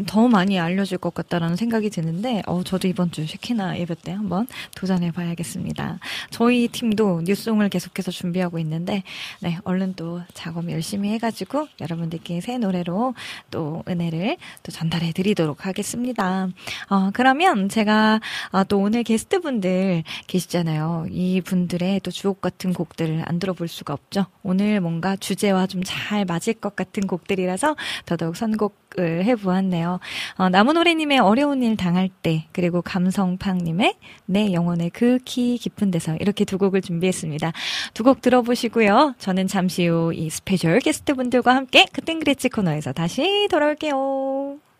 [0.07, 4.47] 더 많이 알려질 것 같다라는 생각이 드는데, 어, 저도 이번 주 쉐키나 예배 때 한번
[4.75, 5.99] 도전해 봐야겠습니다.
[6.31, 9.03] 저희 팀도 뉴송을 계속해서 준비하고 있는데,
[9.39, 13.13] 네, 얼른 또 작업 열심히 해가지고 여러분들께 새 노래로
[13.51, 16.49] 또 은혜를 또 전달해 드리도록 하겠습니다.
[16.89, 18.19] 어, 그러면 제가
[18.51, 21.07] 아, 또 오늘 게스트분들 계시잖아요.
[21.11, 24.25] 이 분들의 또 주옥 같은 곡들을 안 들어볼 수가 없죠.
[24.41, 27.75] 오늘 뭔가 주제와 좀 잘 맞을 것 같은 곡들이라서
[28.05, 29.99] 더더욱 선곡을 해보았 네요.
[30.37, 33.95] 어, 나무노래님의 어려운 일 당할 때 그리고 감성팍님의
[34.27, 37.51] 내 영혼의 그윽히 깊은 데서 이렇게 두 곡을 준비했습니다.
[37.95, 39.15] 두 곡 들어보시고요.
[39.17, 44.72] 저는 잠시 후 이 스페셜 게스트분들과 함께 그땐 그랬지 코너에서 다시 돌아올게요.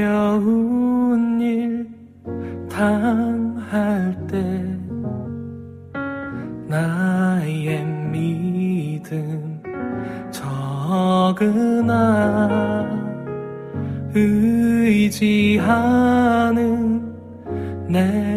[0.00, 1.86] 어려운 일
[2.70, 4.42] 당할 때
[6.66, 9.60] 나의 믿음
[10.30, 11.28] 적으나
[14.14, 15.50] 의지하는
[17.86, 18.29] 내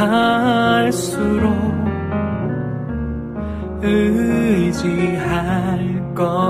[0.00, 1.50] 갈수록
[3.82, 5.34] 의지할
[6.14, 6.49] 것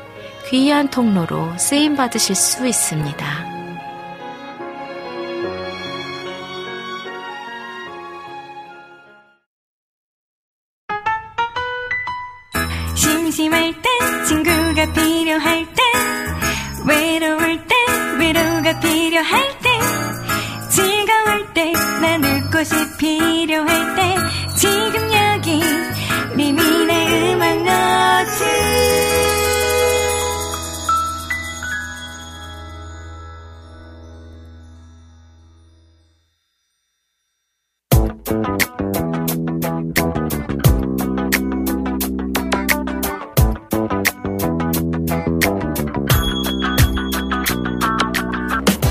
[0.51, 3.25] 귀한 통로로 쓰임 받으실 수 있습니다.
[12.93, 13.89] 심심할 때
[14.27, 15.81] 친구가 필요할 때
[16.85, 17.75] 외로울 때
[18.19, 19.69] 위로가 필요할 때
[20.69, 21.71] 즐거울 때
[22.01, 24.15] 나눌 곳이 필요할 때
[24.57, 25.61] 지금 여기
[26.35, 29.10] 리미네 음악 노트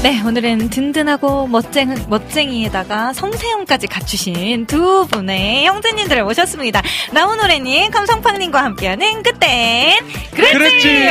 [0.03, 6.81] 네, 오늘은 든든하고 멋쟁, 멋쟁이에다가 성세형까지 갖추신 두 분의 형제님들을 모셨습니다.
[7.13, 9.99] 나훈노래님, 감성팡님과 함께하는 그땐
[10.35, 10.53] 그랬지!
[10.55, 11.09] 그랬지!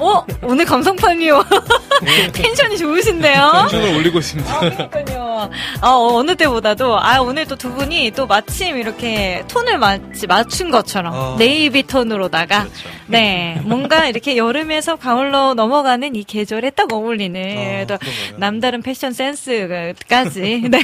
[0.00, 1.44] 어, 오늘 감성팡이요.
[2.32, 3.68] 텐션이 좋으신데요?
[3.70, 4.58] 텐션을 올리고 있습니다.
[4.88, 5.50] 그러니까요.
[5.80, 10.70] 아, 어, 어느 때보다도, 아, 오늘 또 두 분이 또 마침 이렇게 톤을 마치 맞춘
[10.72, 11.36] 것처럼, 어.
[11.38, 12.88] 네이비 톤으로다가, 그렇죠.
[13.08, 18.36] 네, 뭔가 이렇게 여름에서 가을로 넘어가는 이 계절에 딱 어울리는, 어, 또 그런가요?
[18.38, 20.78] 남다른 패션 센스까지, 네.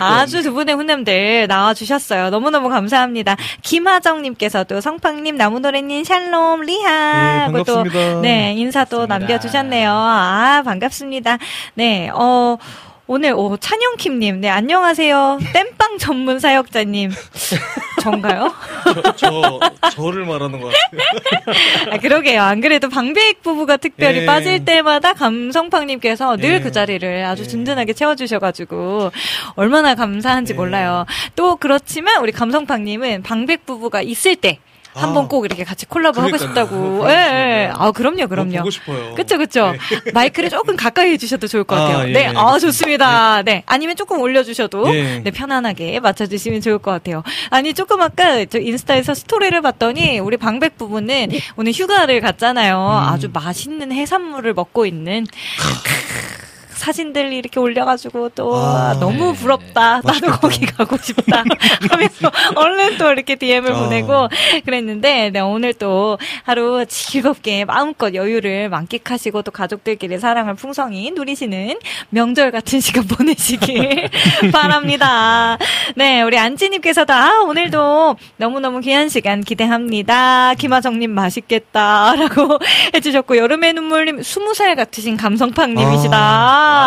[0.00, 2.30] 아주 두 분의 훈남들 나와주셨어요.
[2.30, 3.36] 너무너무 감사합니다.
[3.62, 7.48] 김하정님께서도 성팡님, 나무노래님, 샬롬, 리하.
[7.52, 7.82] 네, 또.
[8.22, 9.18] 네, 인사도 반갑습니다.
[9.18, 9.90] 남겨주셨네요.
[9.92, 11.38] 아, 반갑습니다.
[11.74, 12.56] 네, 어,
[13.10, 15.38] 오늘, 오, 찬영킴님, 네, 안녕하세요.
[15.54, 17.10] 땜빵 전문 사역자님.
[18.02, 18.52] 전가요?
[19.16, 19.58] 저,
[19.92, 21.90] 저를 말하는 것 같아요.
[21.90, 22.42] 아, 그러게요.
[22.42, 24.26] 안 그래도 방배익 부부가 특별히 예.
[24.26, 26.60] 빠질 때마다 감성팡님께서 늘 예.
[26.60, 27.46] 그 자리를 아주 예.
[27.46, 29.10] 든든하게 채워주셔가지고
[29.54, 30.56] 얼마나 감사한지 예.
[30.56, 31.06] 몰라요.
[31.34, 34.58] 또 그렇지만 우리 감성팡님은 방백 부부가 있을 때
[34.94, 35.28] 한번 아.
[35.28, 36.48] 꼭 이렇게 같이 콜라보 하고 그러니까요.
[36.48, 36.76] 싶다고.
[36.82, 37.14] 보고 예.
[37.14, 37.72] 예.
[37.74, 38.58] 아, 그럼요, 그럼요.
[38.58, 39.14] 보고 싶어요.
[39.14, 39.74] 그쵸, 그쵸.
[40.14, 41.98] 마이크를 조금 가까이 해주셔도 좋을 것 같아요.
[41.98, 42.58] 아, 예, 네, 예, 아.
[42.58, 43.42] 좋습니다.
[43.42, 43.62] 네.
[43.66, 45.20] 아니면 조금 올려주셔도, 예.
[45.20, 47.22] 네, 편안하게 맞춰주시면 좋을 것 같아요.
[47.50, 52.76] 아니, 조금 아까 저 인스타에서 스토리를 봤더니, 우리 방백 부부는 오늘 휴가를 갔잖아요.
[52.76, 53.12] 음.
[53.12, 55.26] 아주 맛있는 해산물을 먹고 있는,
[56.88, 59.38] 사진들 이렇게 올려가지고 또 아, 아, 너무 네.
[59.38, 60.00] 부럽다.
[60.02, 61.44] 나도 거기 가고 싶다.
[61.90, 63.78] 하면서 얼른 또 이렇게 DM을 아.
[63.80, 64.28] 보내고
[64.64, 71.78] 그랬는데 네, 오늘 또 하루 즐겁게 마음껏 여유를 만끽하시고 또 가족들끼리 사랑을 풍성히 누리시는
[72.08, 74.08] 명절 같은 시간 보내시길
[74.50, 75.58] 바랍니다.
[75.94, 80.54] 네, 우리 안지님께서도 아, 오늘도 너무너무 귀한 시간 기대합니다.
[80.54, 82.58] 김하정님 맛있겠다라고
[82.94, 86.18] 해주셨고 여름의 눈물님 스무 살 같으신 감성팍님이시다.
[86.18, 86.77] 와우.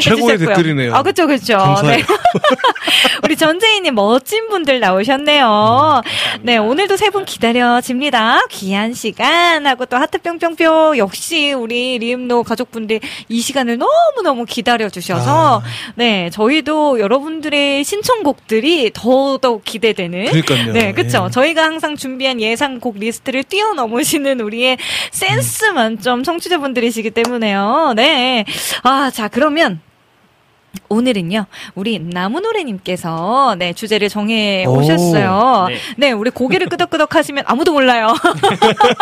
[0.00, 0.46] 최고의 해주셨고요.
[0.56, 0.94] 댓글이네요.
[0.94, 1.56] 아, 그쵸, 그쵸.
[1.58, 1.98] 감사해요.
[1.98, 2.04] 네.
[3.24, 6.02] 우리 전재희님 멋진 분들 나오셨네요.
[6.42, 8.40] 네, 오늘도 세 분 기다려집니다.
[8.50, 15.62] 귀한 시간 하고 또 하트 뿅뿅뿅 역시 우리 리음노 가족분들 이 시간을 너무너무 기다려주셔서
[15.94, 20.72] 네, 저희도 여러분들의 신청곡들이 더더욱 기대되는 그러니까요.
[20.72, 21.26] 네, 그쵸.
[21.26, 21.30] 예.
[21.30, 24.76] 저희가 항상 준비한 예상곡 리스트를 뛰어넘으시는 우리의
[25.12, 27.92] 센스 만점 청취자분들이시기 때문에요.
[27.94, 28.44] 네.
[28.82, 29.80] 아, 자, 그러면
[30.88, 35.66] 오늘은요, 우리 나무노래님께서, 네, 주제를 정해 오, 오셨어요.
[35.68, 35.76] 네.
[35.96, 36.12] 네.
[36.12, 38.14] 우리 고개를 끄덕끄덕 하시면 아무도 몰라요.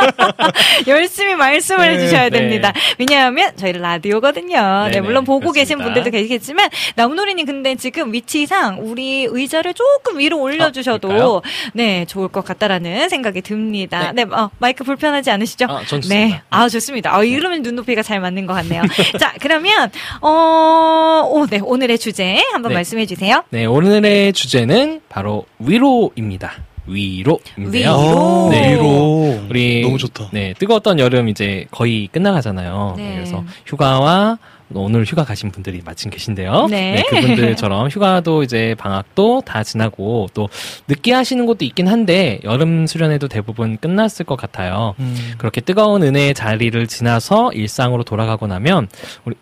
[0.86, 2.30] 열심히 말씀을 네, 해주셔야 네.
[2.30, 2.72] 됩니다.
[2.98, 4.84] 왜냐하면 저희 라디오거든요.
[4.84, 5.84] 네, 네네, 물론 보고 계신 그렇습니다.
[6.02, 11.42] 분들도 계시겠지만, 나무노래님 근데 지금 위치상 우리 의자를 조금 위로 올려주셔도, 그럴까요?
[11.74, 14.12] 네, 좋을 것 같다라는 생각이 듭니다.
[14.12, 15.66] 네, 어, 마이크 불편하지 않으시죠?
[15.68, 15.82] 아.
[16.08, 16.40] 네.
[16.50, 17.14] 아, 좋습니다.
[17.14, 18.82] 아, 이러면 눈높이가 잘 맞는 것 같네요.
[19.18, 22.74] 자, 그러면, 어, 오, 네, 오늘의 주제 한번 네.
[22.74, 23.44] 말씀해 주세요.
[23.48, 26.52] 네, 오늘의 주제는 바로 위로입니다.
[26.86, 27.70] 위로인데요.
[27.70, 28.48] 위로.
[28.48, 28.74] 아, 네.
[28.74, 29.40] 위로.
[29.48, 30.28] 우리 너무 좋다.
[30.32, 32.94] 네, 뜨거웠던 여름 이제 거의 끝나가잖아요.
[32.98, 33.14] 네.
[33.14, 34.38] 그래서 휴가와
[34.74, 36.66] 오늘 휴가 가신 분들이 마침 계신데요.
[36.70, 37.04] 네.
[37.08, 40.50] 그분들처럼 휴가도 이제 방학도 다 지나고 또
[40.88, 44.94] 늦게 하시는 곳도 있긴 한데 여름 수련회도 대부분 끝났을 것 같아요.
[44.98, 45.32] 음.
[45.38, 48.88] 그렇게 뜨거운 은혜의 자리를 지나서 일상으로 돌아가고 나면
[49.24, 49.36] 우리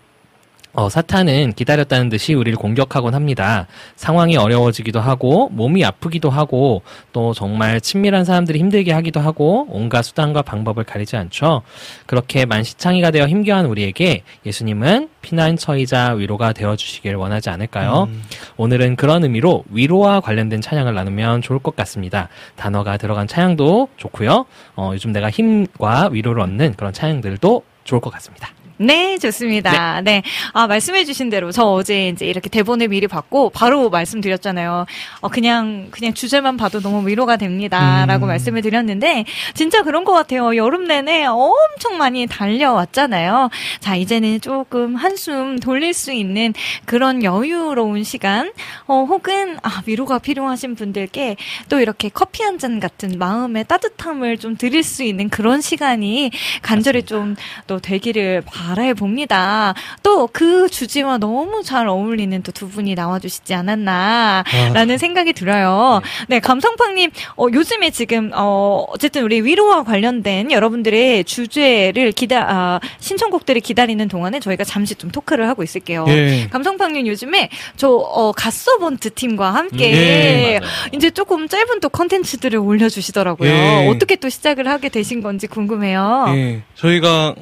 [0.72, 3.66] 어, 사탄은 기다렸다는 듯이 우리를 공격하곤 합니다.
[3.96, 10.42] 상황이 어려워지기도 하고, 몸이 아프기도 하고, 또 정말 친밀한 사람들이 힘들게 하기도 하고, 온갖 수단과
[10.42, 11.62] 방법을 가리지 않죠.
[12.06, 18.06] 그렇게 만시창이가 되어 힘겨운 우리에게 예수님은 피난처이자 위로가 되어 주시길 원하지 않을까요?
[18.08, 18.22] 음.
[18.56, 22.28] 오늘은 그런 의미로 위로와 관련된 찬양을 나누면 좋을 것 같습니다.
[22.56, 24.46] 단어가 들어간 찬양도 좋고요.
[24.76, 28.50] 어, 요즘 내가 힘과 위로를 얻는 그런 찬양들도 좋을 것 같습니다.
[28.82, 30.00] 네, 좋습니다.
[30.00, 30.22] 네.
[30.54, 34.86] 아, 말씀해주신 대로 저 어제 이제 이렇게 대본을 미리 받고 바로 말씀드렸잖아요.
[35.20, 38.06] 어, 그냥, 그냥 주제만 봐도 너무 위로가 됩니다.
[38.06, 38.28] 라고 음.
[38.28, 40.56] 말씀을 드렸는데, 진짜 그런 것 같아요.
[40.56, 43.50] 여름 내내 엄청 많이 달려왔잖아요.
[43.80, 46.54] 자, 이제는 조금 한숨 돌릴 수 있는
[46.86, 48.50] 그런 여유로운 시간,
[48.86, 51.36] 어, 혹은, 아, 위로가 필요하신 분들께
[51.68, 56.30] 또 이렇게 커피 한 잔 같은 마음의 따뜻함을 좀 드릴 수 있는 그런 시간이
[56.62, 59.74] 간절히 좀 또 되기를 바 라해 봅니다.
[60.02, 66.02] 또 그 주제와 너무 잘 어울리는 또 두 분이 나와주시지 않았나라는 생각이 들어요.
[66.28, 73.60] 네, 감성팡님, 어, 요즘에 지금, 어, 어쨌든 우리 위로와 관련된 여러분들의 주제를 기다, 아, 신청곡들을
[73.62, 76.04] 기다리는 동안에 저희가 잠시 좀 토크를 하고 있을게요.
[76.08, 76.48] 예.
[76.50, 80.70] 감성팡님 요즘에 저, 어, 갓서번트 팀과 함께 예, 맞아요.
[80.92, 83.48] 이제 조금 짧은 또 컨텐츠들을 올려주시더라고요.
[83.50, 83.88] 예.
[83.88, 86.26] 어떻게 또 시작을 하게 되신 건지 궁금해요.
[86.34, 86.62] 예.
[86.74, 87.34] 저희가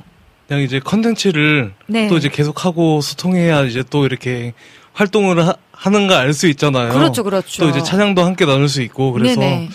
[0.49, 2.09] 그냥 이제 컨텐츠를 네.
[2.09, 4.55] 또 이제 계속하고 소통해야 이제 또 이렇게
[4.95, 6.93] 활동을 하, 하는가 알수 있잖아요.
[6.95, 7.63] 그렇죠, 그렇죠.
[7.63, 9.69] 또 이제 찬양도 함께 나눌 수 있고 그래서 네네.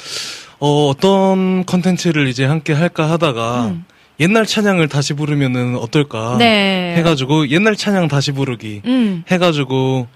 [0.60, 3.86] 어, 어떤 컨텐츠를 이제 함께 할까 하다가 음.
[4.20, 6.96] 옛날 찬양을 다시 부르면은 어떨까 네.
[6.98, 10.08] 해가지고 옛날 찬양 다시 부르기 음, 해가지고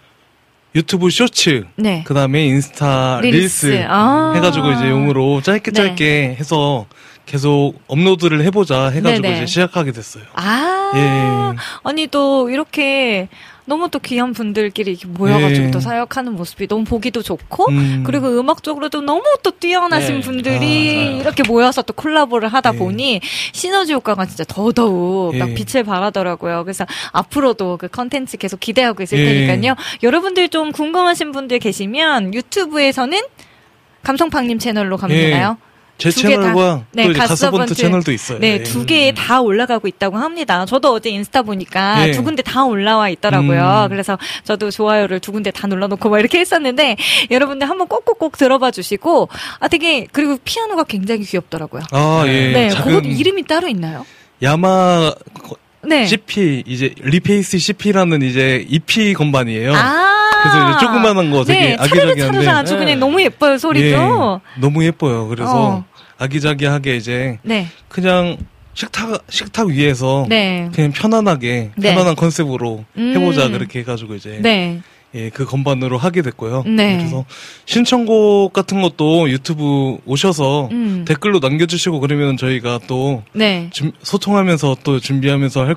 [0.76, 2.04] 유튜브 쇼츠 네.
[2.06, 3.68] 그 다음에 인스타 릴스.
[3.68, 4.34] 릴스, 아.
[4.36, 5.76] 해가지고 이제 용으로 짧게 네.
[5.76, 6.86] 짧게 해서
[7.28, 9.36] 계속 업로드를 해보자 해가지고 네네.
[9.36, 10.24] 이제 시작하게 됐어요.
[10.34, 11.58] 아, 예.
[11.84, 13.28] 아니 또 이렇게
[13.66, 15.72] 너무 또 귀한 분들끼리 이렇게 모여가지고 예.
[15.72, 18.04] 또 사역하는 모습이 너무 보기도 좋고 음.
[18.08, 20.22] 그리고 음악적으로도 너무 또 뛰어나신 네.
[20.22, 21.22] 분들이 아.
[21.22, 22.78] 이렇게 모여서 또 콜라보를 하다 예.
[22.78, 23.20] 보니
[23.52, 25.54] 시너지 효과가 진짜 더더욱 막 예.
[25.54, 26.64] 빛을 발하더라고요.
[26.64, 29.48] 그래서 앞으로도 그 컨텐츠 계속 기대하고 있을 예.
[29.48, 29.76] 테니까요.
[30.02, 33.20] 여러분들 좀 궁금하신 분들 계시면 유튜브에서는
[34.04, 35.22] 감성팡님 채널로 가면 예.
[35.24, 35.58] 되나요?
[35.98, 38.40] 제 두개 다- 채널과 네, 또 이제 갓서번트 가서번트 채널도 있어요.
[38.40, 38.64] 네, 예.
[38.64, 40.66] 두개다 올라가고 있다고 합니다.
[40.66, 42.12] 저도 어제 인스타 보니까 예.
[42.12, 43.86] 두 군데 다 올라와 있더라고요.
[43.86, 43.90] 음.
[43.90, 46.98] 그래서 저도 좋아요를 두 군데 다 눌러놓고 막 이렇게 했었는데
[47.32, 49.30] 여러분들 한번 꼭꼭꼭 들어봐 주시고
[49.60, 51.82] 아 되게 그리고 피아노가 굉장히 귀엽더라고요.
[51.92, 52.52] 아, 예.
[52.52, 54.06] 네, 작은 그것 이름이 따로 있나요?
[54.44, 55.14] 야마하
[55.84, 56.06] 네.
[56.06, 59.74] CP 이제 reface CP라는 이제 EP 건반이에요.
[59.74, 60.17] 아.
[60.44, 62.22] 그래서 이제 조그만한 거 되게 네, 아기자기한데.
[62.26, 62.80] 차르르 아주 네.
[62.80, 63.86] 그냥 너무 예뻐요 소리도.
[64.56, 65.28] 예, 너무 예뻐요.
[65.28, 65.86] 그래서 어.
[66.18, 67.68] 아기자기하게 이제 네.
[67.88, 68.38] 그냥
[68.74, 70.70] 식탁 식탁 위에서 네.
[70.74, 71.94] 그냥 편안하게 네.
[71.94, 73.14] 편안한 컨셉으로 음.
[73.16, 74.82] 해보자 그렇게 해가지고 이제 네.
[75.16, 76.64] 예, 그 건반으로 하게 됐고요.
[76.68, 76.98] 네.
[76.98, 77.24] 그래서
[77.66, 81.06] 신청곡 같은 것도 유튜브 오셔서 음.
[81.08, 83.70] 댓글로 남겨주시고 그러면 저희가 또 네.
[83.72, 85.76] 준- 소통하면서 또 준비하면서 할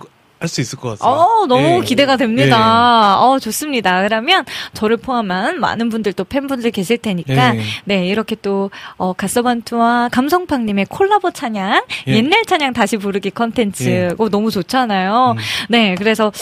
[0.48, 1.08] 수 있을 것 같습니다.
[1.08, 1.84] 어, 너무 예.
[1.84, 3.20] 기대가 됩니다.
[3.20, 4.02] 어, 좋습니다.
[4.02, 7.60] 그러면 저를 포함한 많은 분들 또 팬분들 계실 테니까 예.
[7.84, 12.12] 네, 이렇게 또 어, 가서반투와 감성팡님의 콜라보 찬양, 예.
[12.14, 14.08] 옛날 찬양 다시 부르기 컨텐츠, 예.
[14.08, 15.34] 그거 너무 좋잖아요.
[15.36, 15.42] 음.
[15.68, 16.32] 네, 그래서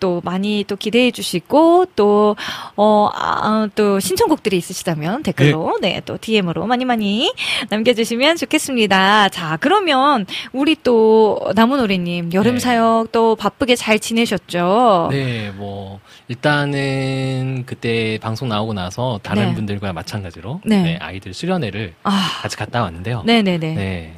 [0.00, 2.36] 또 많이 또 기대해 주시고 또
[2.76, 7.32] 어, 아, 또 신청곡들이 있으시다면 댓글로 네, 또 DM으로 많이 많이
[7.68, 9.28] 남겨 주시면 좋겠습니다.
[9.30, 12.60] 자, 그러면 우리 또 나무노래님 여름 네.
[12.60, 15.08] 사역 또 바쁘게 잘 지내셨죠?
[15.10, 19.54] 네, 뭐 일단은 그때 방송 나오고 나서 다른 네.
[19.54, 20.82] 분들과 마찬가지로 네.
[20.82, 23.22] 네, 아이들 수련회를 아, 같이 갔다 왔는데요.
[23.24, 24.12] 네 네 네.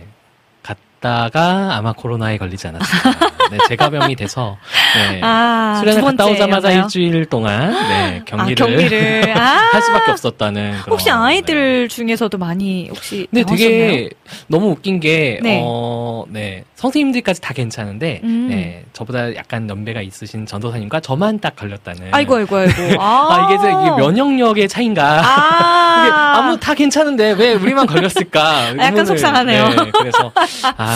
[1.01, 1.09] 네.
[1.09, 3.29] 갔다가 아마 코로나에 걸리지 않았을까.
[3.51, 4.59] 네, 재감염이 돼서
[4.95, 5.21] 네.
[5.25, 6.71] 아, 수련회 두 갔다 오자마자?
[6.71, 9.41] 일주일 동안 네, 경기를, 아, 경기를 아,
[9.73, 11.11] 할 수밖에 없었다는 그런, 혹시 네.
[11.13, 13.45] 아이들 중에서도 많이 혹시 근데?
[13.45, 14.11] 되게
[14.49, 15.63] 너무 웃긴 게, 네.
[15.65, 16.65] 어, 네.
[16.75, 18.49] 선생님들까지 다 괜찮은데, 음.
[18.51, 18.85] 네.
[18.93, 22.09] 저보다 약간 연배가 있으신 전도사님과 저만 딱 걸렸다는.
[22.13, 22.73] 아이고 아이고 아이고.
[23.01, 25.23] 아, 아, 이게, 이제 이게 면역력의 차인가.
[25.25, 28.77] 아, 이게 아무 다 괜찮은데 왜 우리만 걸렸을까?
[28.79, 29.69] 약간 속상하네요.
[29.71, 30.33] 네, 그래서
[30.77, 30.88] 아,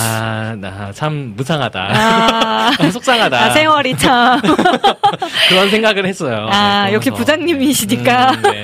[0.61, 1.89] 나 참 무상하다.
[1.93, 3.45] 아, 속상하다.
[3.45, 4.41] 아, 세월이 참.
[5.49, 6.49] 그런 생각을 했어요.
[6.51, 7.11] 아, 네, 역시.
[7.11, 8.31] 부장님이시니까.
[8.33, 8.63] 음, 네.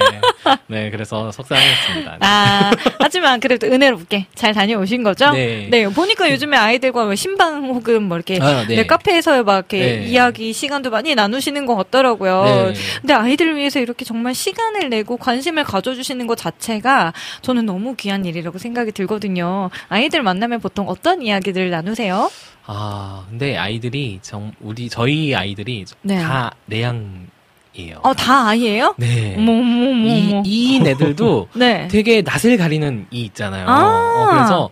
[0.66, 2.10] 네, 그래서 속상했습니다.
[2.12, 2.18] 네.
[2.20, 2.70] 아,
[3.00, 5.32] 하지만 그래도 은혜롭게 잘 다녀오신 거죠?
[5.32, 5.88] 네.
[5.88, 8.76] 보니까 요즘에 아이들과 뭐 신방 혹은 뭐 이렇게 아, 네.
[8.76, 10.04] 네, 카페에서 막 이렇게 네.
[10.06, 12.44] 이야기 시간도 많이 나누시는 것 같더라고요.
[12.44, 12.74] 네.
[13.00, 17.12] 근데 아이들을 위해서 이렇게 정말 시간을 내고 관심을 가져주시는 것 자체가
[17.42, 19.70] 저는 너무 귀한 일이라고 생각이 들거든요.
[19.88, 22.30] 아이들 만나면 보통 어떤 이야기들을 나누세요?
[22.66, 26.18] 아, 근데 아이들이 정 우리 저희 아이들이 네.
[26.22, 28.00] 다 내향이에요.
[28.02, 28.94] 어, 다 아이예요?
[28.98, 29.34] 네.
[29.38, 30.42] 어머, 이.
[30.44, 31.88] 이인 애들도 네.
[31.88, 33.66] 되게 낯을 가리는 이 있잖아요.
[33.68, 33.84] 아.
[33.86, 34.70] 어, 그래서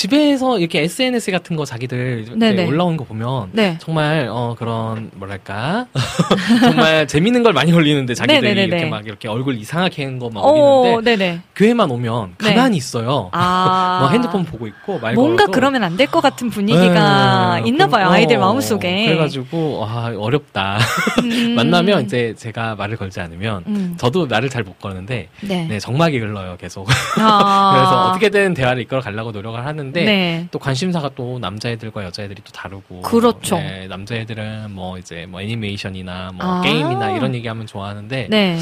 [0.00, 2.66] 집에서 이렇게 SNS 같은 거 자기들 이렇게 네네.
[2.66, 3.76] 올라온 거 보면 네.
[3.80, 5.88] 정말 어 그런 뭐랄까
[6.62, 8.66] 정말 재밌는 걸 많이 올리는데 자기들이 네네네네.
[8.76, 10.48] 이렇게 막 이렇게 얼굴 이상하게 한 거막 오,
[10.92, 11.40] 올리는데 네네.
[11.54, 12.54] 교회만 오면 네.
[12.54, 13.28] 가만히 있어요.
[13.32, 13.98] 아.
[14.00, 17.86] 뭐 핸드폰 보고 있고 말 뭔가 걸어도 그러면 안 될 것 같은 분위기가 네, 있나
[17.86, 19.04] 봐요, 그럼, 아이들 어, 마음속에.
[19.04, 20.78] 그래가지고 아 어렵다.
[21.24, 21.54] 음.
[21.56, 23.94] 만나면 이제 제가 말을 걸지 않으면 음.
[23.98, 25.66] 저도 말을 잘 못 거는데 네.
[25.68, 26.88] 네 정막이 흘러요 계속.
[27.18, 27.72] 아.
[27.74, 30.46] 그래서 어떻게든 대화를 이끌어 가려고 노력을 하는 데 네.
[30.50, 33.56] 또 관심사가 또 남자애들과 여자애들이 또 다르고 그렇죠.
[33.56, 36.60] 네, 남자애들은 뭐 이제 뭐 애니메이션이나 뭐 아.
[36.62, 38.58] 게임이나 이런 얘기하면 좋아하는데 네.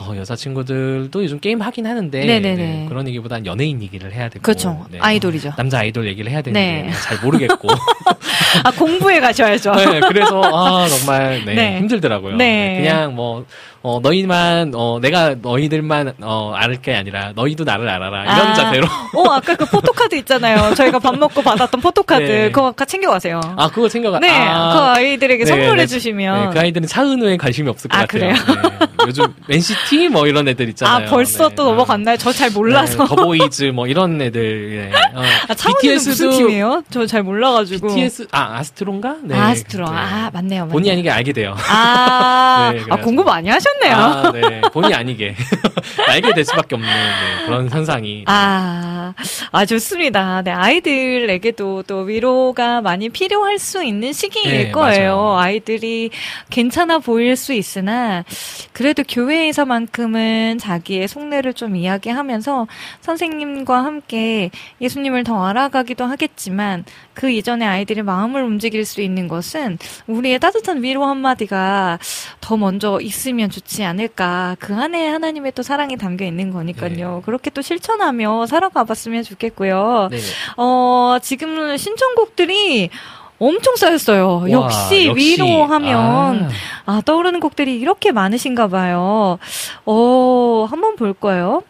[0.00, 2.54] 어, 여자친구들도 요즘 게임 하긴 하는데 네네네.
[2.56, 4.86] 네, 그런 얘기보단 연예인 얘기를 해야 되고 그렇죠.
[4.90, 4.98] 네.
[5.00, 5.54] 아이돌이죠.
[5.56, 6.92] 남자 아이돌 얘기를 해야 되는데 네.
[7.04, 7.68] 잘 모르겠고
[8.64, 9.72] 아, 공부해 가셔야죠.
[9.72, 11.78] 네, 그래서 아 정말 네, 네.
[11.78, 12.36] 힘들더라고요.
[12.36, 12.48] 네.
[12.48, 13.44] 네, 그냥 뭐
[13.82, 18.54] 어, 너희만 어, 내가 너희들만 어, 알을 게 아니라 너희도 나를 알아라 이런 아.
[18.54, 18.86] 자세로.
[19.14, 20.74] 어, 아까 그 포토카드 있잖아요.
[20.74, 22.22] 저희가 밥 먹고 받았던 포토카드.
[22.24, 22.50] 네.
[22.50, 23.40] 그거 아까 챙겨가세요.
[23.56, 24.18] 아 그거 챙겨가.
[24.18, 24.30] 네.
[24.30, 25.86] 아, 그 아이들에게 네, 선물해 네.
[25.86, 26.48] 주시면.
[26.48, 28.32] 네, 그 아이들은 차은우에 관심이 없을 것 아, 같아요.
[28.32, 28.88] 네.
[29.06, 31.08] 요즘 맨시티 뭐 이런 애들 아, 있잖아요.
[31.08, 31.54] 벌써 네.
[31.54, 32.16] 또 넘어갔나요?
[32.16, 33.04] 저 잘 몰라서.
[33.04, 34.90] 네, 더보이즈 뭐 이런 애들.
[34.92, 34.98] 네.
[35.14, 36.82] 어, 아, 차원이는 무슨 팀이에요?
[36.90, 37.88] 저 잘 몰라가지고.
[37.88, 39.16] BTS 아 아스트론가?
[39.22, 39.38] 네.
[39.38, 39.84] 아스트로.
[39.88, 39.96] 네.
[39.96, 40.62] 아, 맞네요.
[40.62, 40.68] 맞네요.
[40.68, 41.54] 본의 아니게 알게 돼요.
[41.70, 42.96] 아, 네, 아.
[42.96, 43.94] 공부 많이 하셨 네요.
[43.94, 44.60] 아, 네.
[44.72, 45.34] 본의 아니게
[46.08, 48.24] 알게 될 수밖에 없는 네, 그런 현상이.
[48.26, 49.14] 아,
[49.52, 50.42] 아, 좋습니다.
[50.42, 55.16] 네, 아이들에게도 또 위로가 많이 필요할 수 있는 시기일 네, 거예요.
[55.16, 55.38] 맞아요.
[55.38, 56.10] 아이들이
[56.50, 58.24] 괜찮아 보일 수 있으나,
[58.72, 62.66] 그래도 교회에서만큼은 자기의 속내를 좀 이야기하면서
[63.00, 64.50] 선생님과 함께
[64.80, 71.04] 예수님을 더 알아가기도 하겠지만, 그 이전에 아이들의 마음을 움직일 수 있는 것은 우리의 따뜻한 위로
[71.04, 71.98] 한마디가
[72.40, 74.56] 더 먼저 있으면 좋지 않을까.
[74.58, 77.16] 그 안에 하나님의 또 사랑이 담겨 있는 거니까요.
[77.16, 77.22] 네.
[77.24, 80.08] 그렇게 또 실천하며 살아가 봤으면 좋겠고요.
[80.10, 80.18] 네.
[80.56, 82.90] 어, 지금 신청곡들이
[83.38, 84.40] 엄청 쌓였어요.
[84.40, 86.50] 와, 역시, 위로하면
[86.86, 87.00] 아.
[87.04, 89.38] 떠오르는 곡들이 이렇게 많으신가 봐요.
[89.86, 91.62] 어, 한번 볼까요?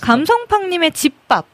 [0.00, 1.46] 감성팡님의 집밥.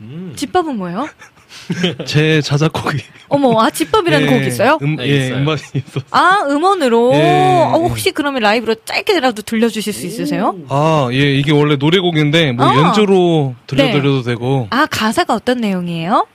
[0.00, 0.32] 음.
[0.36, 1.08] 집밥은 뭐예요?
[2.06, 2.98] 제 자작곡이
[3.28, 4.78] 어머, 아, 집밥이라는 예, 곡 있어요?
[4.82, 5.38] 음, 네, 예, 있어요.
[5.38, 6.00] 음반이 있어.
[6.10, 7.12] 아, 음원으로?
[7.14, 7.88] 예, 어, 예.
[7.88, 10.56] 혹시 그러면 라이브로 짧게라도 들려주실 수 있으세요?
[10.68, 12.76] 아, 예, 이게 원래 노래곡인데 뭐 아.
[12.76, 13.76] 연주로 네.
[13.76, 16.26] 들려드려도 되고 아, 가사가 어떤 내용이에요?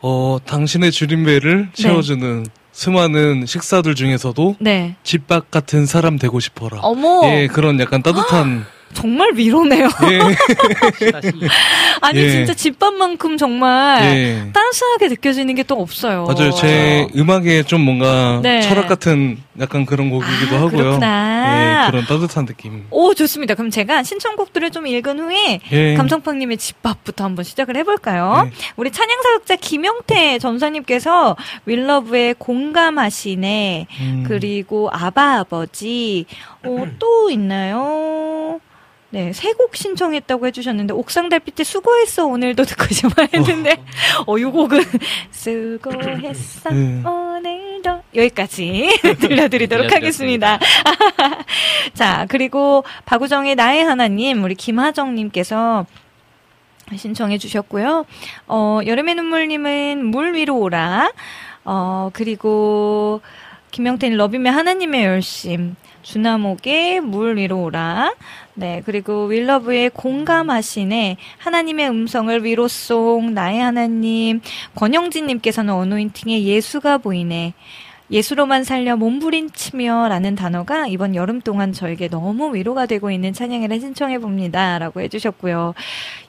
[0.00, 4.96] 어, 당신의 줄임배를 채워주는 수많은 식사들 중에서도 네.
[5.02, 6.80] 집밥 같은 사람 되고 싶어라.
[6.82, 7.22] 어머.
[7.24, 9.88] 예, 그런 약간 따뜻한 정말 위로네요.
[10.10, 10.20] 예.
[12.00, 12.30] 아니 예.
[12.30, 14.50] 진짜 집밥만큼 정말 예.
[14.52, 16.24] 따스하게 느껴지는 게 또 없어요.
[16.26, 16.52] 맞아요.
[16.52, 18.60] 제 음악에 좀 뭔가 네.
[18.62, 20.70] 철학 같은 약간 그런 곡이기도 아, 하고요.
[20.70, 21.84] 그렇구나.
[21.86, 22.86] 예, 그런 따뜻한 느낌.
[22.90, 23.54] 오 좋습니다.
[23.54, 25.94] 그럼 제가 신청곡들을 좀 읽은 후에 예.
[25.94, 28.42] 감성팡님의 집밥부터 한번 시작을 해볼까요?
[28.44, 28.50] 네.
[28.76, 31.36] 우리 찬양사역자 김영태 전사님께서
[31.66, 33.86] 윌러브에 공감하시네.
[34.00, 34.24] 음.
[34.26, 36.26] 그리고 아바 아버지
[36.64, 38.60] 어, 또 있나요?
[39.14, 43.80] 네, 세 곡 신청했다고 해주셨는데, 옥상 달빛에 수고했어, 오늘도 듣고 싶어 했는데,
[44.26, 44.82] 어, 요 곡은,
[45.30, 47.00] 수고했어, 네.
[47.04, 48.88] 오늘도, 여기까지
[49.20, 50.58] 들려드리도록 하겠습니다.
[51.94, 55.86] 자, 그리고 박우정의 나의 하나님, 우리 김하정님께서
[56.96, 58.06] 신청해 주셨고요.
[58.48, 61.12] 어, 여름의 눈물님은 물 위로 오라.
[61.64, 63.20] 어, 그리고
[63.70, 65.76] 김영태님 러비의 하나님의 열심.
[66.02, 68.12] 주나목의 물 위로 오라.
[68.56, 71.16] 네, 그리고 윌러브의 공감하시네.
[71.38, 74.40] 하나님의 음성을 위로송, 나의 하나님.
[74.76, 77.54] 권영진님께서는 어노인팅의 예수가 보이네.
[78.10, 84.18] 예수로만 살려 몸부림치며 라는 단어가 이번 여름 동안 저에게 너무 위로가 되고 있는 찬양을 신청해
[84.18, 84.78] 봅니다.
[84.78, 85.74] 라고 해주셨고요.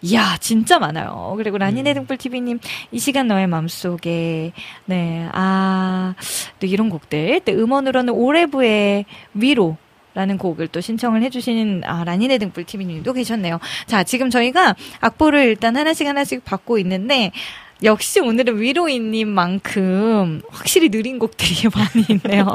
[0.01, 1.35] 이야, 진짜 많아요.
[1.37, 2.59] 그리고 라니네 등불TV님,
[2.91, 4.53] 이 시간 너의 맘속에,
[4.85, 6.15] 네, 아,
[6.59, 7.41] 또 이런 곡들.
[7.41, 9.77] 또 음원으로는 오레브의 위로.
[10.15, 13.59] 라는 곡을 또 신청을 해주시는 아, 라니네 등불 TV님도 계셨네요.
[13.85, 17.31] 자, 지금 저희가 악보를 일단 하나씩 하나씩 받고 있는데
[17.83, 22.47] 역시 오늘은 위로인님만큼 확실히 느린 곡들이 많이 있네요.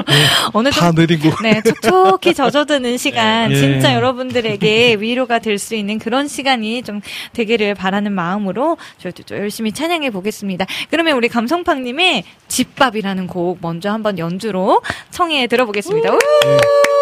[0.54, 1.30] 어느 다 정도 느리고.
[1.42, 3.54] 네, 촉촉히 젖어드는 시간, 예.
[3.56, 7.02] 진짜 여러분들에게 위로가 될 수 있는 그런 시간이 좀
[7.34, 10.64] 되기를 바라는 마음으로 저희도 좀 열심히 찬양해 보겠습니다.
[10.88, 14.80] 그러면 우리 감성팡님의 집밥이라는 곡 먼저 한번 연주로
[15.10, 16.14] 청해 들어보겠습니다.
[16.14, 16.18] 우!
[16.46, 16.99] 예.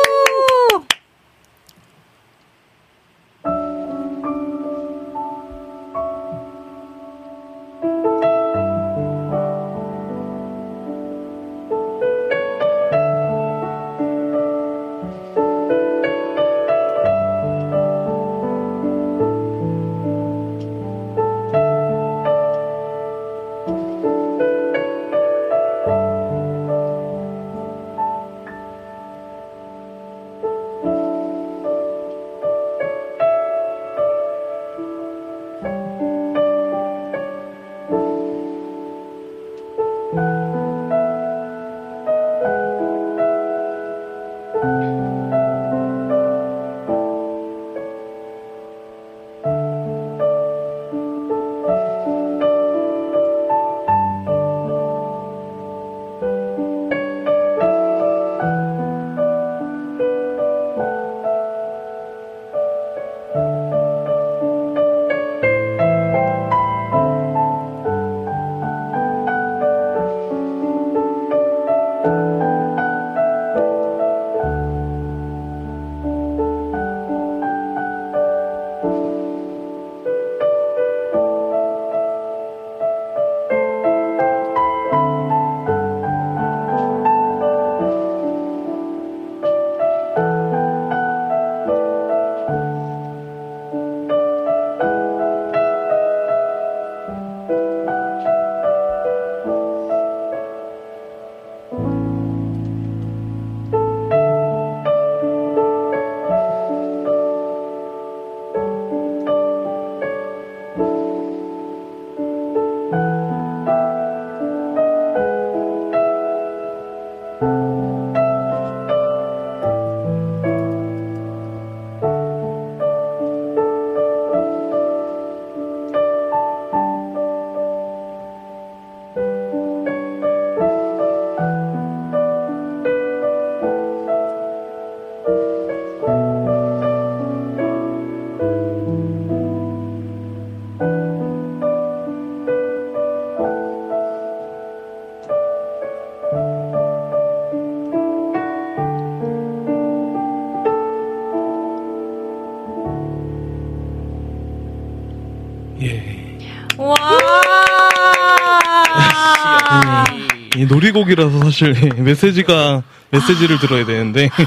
[160.88, 164.30] 이 놀이곡이라서 사실 메시지가 메시지를 들어야 되는데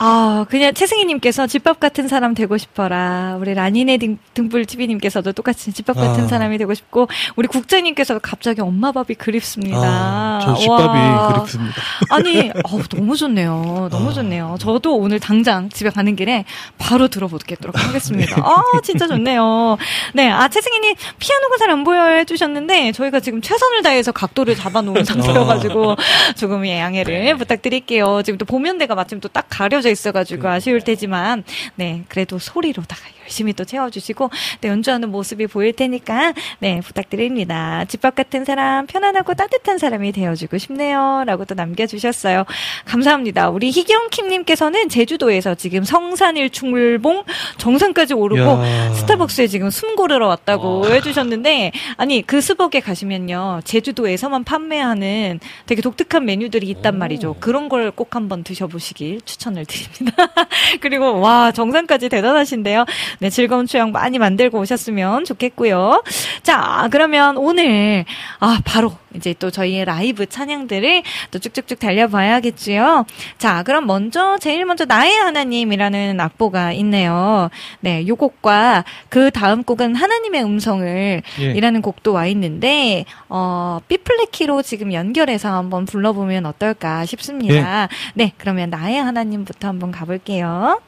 [0.00, 3.36] 아, 그냥 최승희님께서 집밥 같은 사람 되고 싶어라.
[3.40, 6.28] 우리 라니네 등, 등불 TV님께서도 똑같이 집밥 같은 아.
[6.28, 9.76] 사람이 되고 싶고, 우리 국장님께서도 갑자기 엄마 밥이 그립습니다.
[9.82, 10.17] 아,
[10.54, 11.32] 저 집밥이 와.
[11.34, 11.74] 그립습니다.
[12.10, 13.88] 아니, 어우, 너무 좋네요.
[13.90, 14.12] 너무 아.
[14.12, 14.56] 좋네요.
[14.60, 16.44] 저도 오늘 당장 집에 가는 길에
[16.78, 18.40] 바로 들어보도록 하겠습니다.
[18.42, 19.76] 아, 진짜 좋네요.
[20.14, 25.96] 네, 아, 최승희님 피아노가 잘 안 보여 해주셨는데, 저희가 지금 최선을 다해서 각도를 잡아놓은 상태여가지고,
[26.36, 28.22] 조금 의 양해를 부탁드릴게요.
[28.22, 31.44] 지금 또 보면대가 마침 또 딱 가려져 있어가지고 아쉬울 테지만,
[31.74, 34.30] 네, 그래도 소리로다가 열심히 또 채워주시고,
[34.62, 37.84] 네, 연주하는 모습이 보일 테니까, 네, 부탁드립니다.
[37.86, 41.24] 집밥 같은 사람, 편안하고 따뜻한 사람이 되어 주고 싶네요.
[41.26, 42.44] 라고 또 남겨주셨어요.
[42.86, 43.50] 감사합니다.
[43.50, 47.24] 우리 희경킴님께서는 제주도에서 지금 성산일출봉
[47.58, 48.92] 정상까지 오르고, 야.
[48.94, 56.68] 스타벅스에 지금 숨 고르러 왔다고 해주셨는데, 아니, 그 스벅에 가시면요, 제주도에서만 판매하는 되게 독특한 메뉴들이
[56.70, 57.36] 있단 말이죠.
[57.40, 60.28] 그런 걸 꼭 한번 드셔보시길 추천을 드립니다.
[60.80, 62.84] 그리고, 와, 정상까지 대단하신데요.
[63.18, 66.02] 네, 즐거운 추억 많이 만들고 오셨으면 좋겠고요.
[66.44, 68.04] 자, 그러면 오늘,
[68.38, 73.06] 아, 바로 이제 또 저희의 라이브 찬양들을 또 쭉쭉쭉 달려봐야겠지요.
[73.38, 77.50] 자, 그럼 먼저, 제일 먼저 나의 하나님이라는 악보가 있네요.
[77.80, 81.44] 네, 요 곡과 그 다음 곡은 하나님의 음성을 예.
[81.44, 87.88] 이라는 곡도 와 있는데, 어, 삐플레키로 지금 연결해서 한번 불러보면 어떨까 싶습니다.
[88.14, 90.80] 네, 그러면 나의 하나님부터 한번 가볼게요.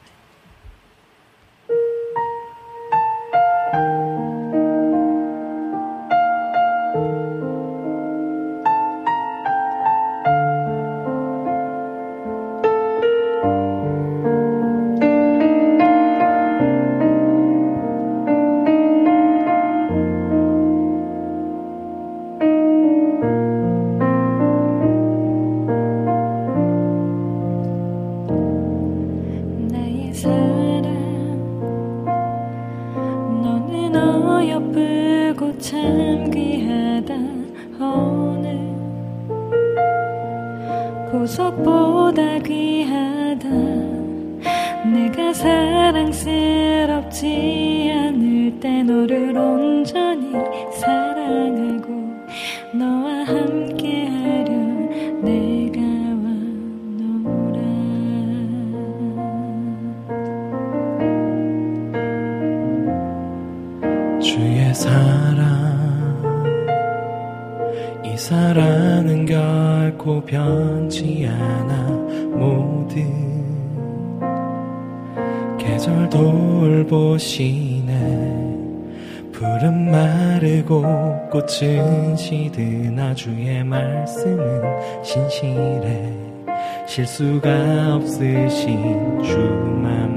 [86.91, 90.10] 실수가 없으신 주만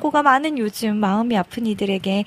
[0.00, 2.24] 사고가 많은 요즘 마음이 아픈 이들에게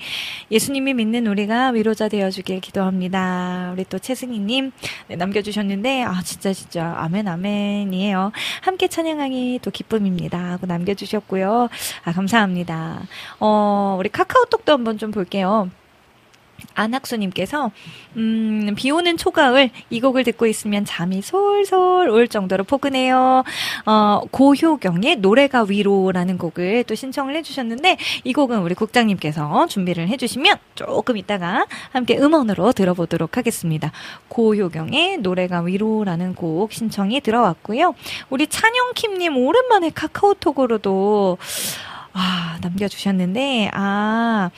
[0.52, 3.70] 예수님이 믿는 우리가 위로자 되어주길 기도합니다.
[3.72, 4.70] 우리 또 최승희님
[5.08, 8.30] 네, 남겨주셨는데, 아, 진짜, 진짜, 아멘, 아멘이에요.
[8.62, 10.38] 함께 찬양하기 또 기쁨입니다.
[10.52, 11.68] 하고 남겨주셨고요.
[12.04, 13.02] 아, 감사합니다.
[13.40, 15.68] 어, 우리 카카오톡도 한번 좀 볼게요.
[16.74, 17.70] 안학수님께서
[18.16, 23.44] 음, 비 오는 초가을 이 곡을 듣고 있으면 잠이 솔솔 올 정도로 포근해요.
[23.86, 31.16] 어, 고효경의 노래가 위로라는 곡을 또 신청을 해주셨는데 이 곡은 우리 국장님께서 준비를 해주시면 조금
[31.16, 33.92] 있다가 함께 음원으로 들어보도록 하겠습니다.
[34.28, 37.94] 고효경의 노래가 위로라는 곡 신청이 들어왔고요.
[38.30, 41.38] 우리 찬영킴님 오랜만에 카카오톡으로도
[42.16, 44.50] 아, 남겨주셨는데, 아,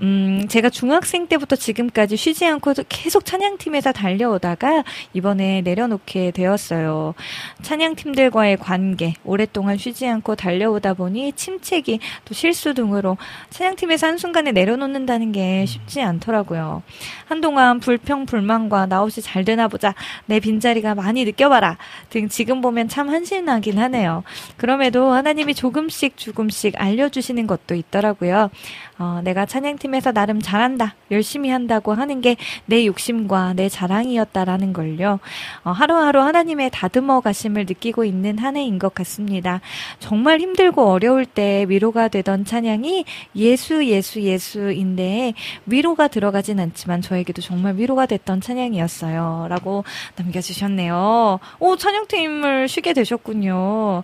[0.00, 7.14] 음, 제가 중학생 때부터 지금까지 쉬지 않고 계속 찬양팀에서 달려오다가 이번에 내려놓게 되었어요.
[7.62, 13.16] 찬양팀들과의 관계, 오랫동안 쉬지 않고 달려오다 보니 침체기, 또 실수 등으로
[13.50, 16.82] 찬양팀에서 한순간에 내려놓는다는 게 쉽지 않더라고요.
[17.26, 19.94] 한동안 불평, 불만과 나 없이 잘 되나 보자,
[20.26, 21.76] 내 빈자리가 많이 느껴봐라
[22.08, 24.22] 등 지금 보면 참 한심하긴 하네요.
[24.56, 28.50] 그럼에도 하나님이 조금씩 조금씩 알려주시는 것도 있더라고요.
[28.98, 35.20] 어, 내가 찬양팀에서 나름 잘한다, 열심히 한다고 하는 게 내 욕심과 내 자랑이었다라는 걸요.
[35.64, 39.60] 어, 하루하루 하나님의 다듬어 가심을 느끼고 있는 한 해인 것 같습니다.
[40.00, 43.04] 정말 힘들고 어려울 때 위로가 되던 찬양이
[43.36, 45.34] 예수, 예수, 예수인데
[45.66, 49.46] 위로가 들어가진 않지만 저에게도 정말 위로가 됐던 찬양이었어요.
[49.48, 49.84] 라고
[50.16, 51.38] 남겨주셨네요.
[51.60, 54.02] 오, 찬양팀을 쉬게 되셨군요.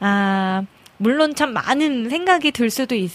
[0.00, 0.62] 아,
[1.02, 3.10] 물론 참 많은 생각이 들 수도 있,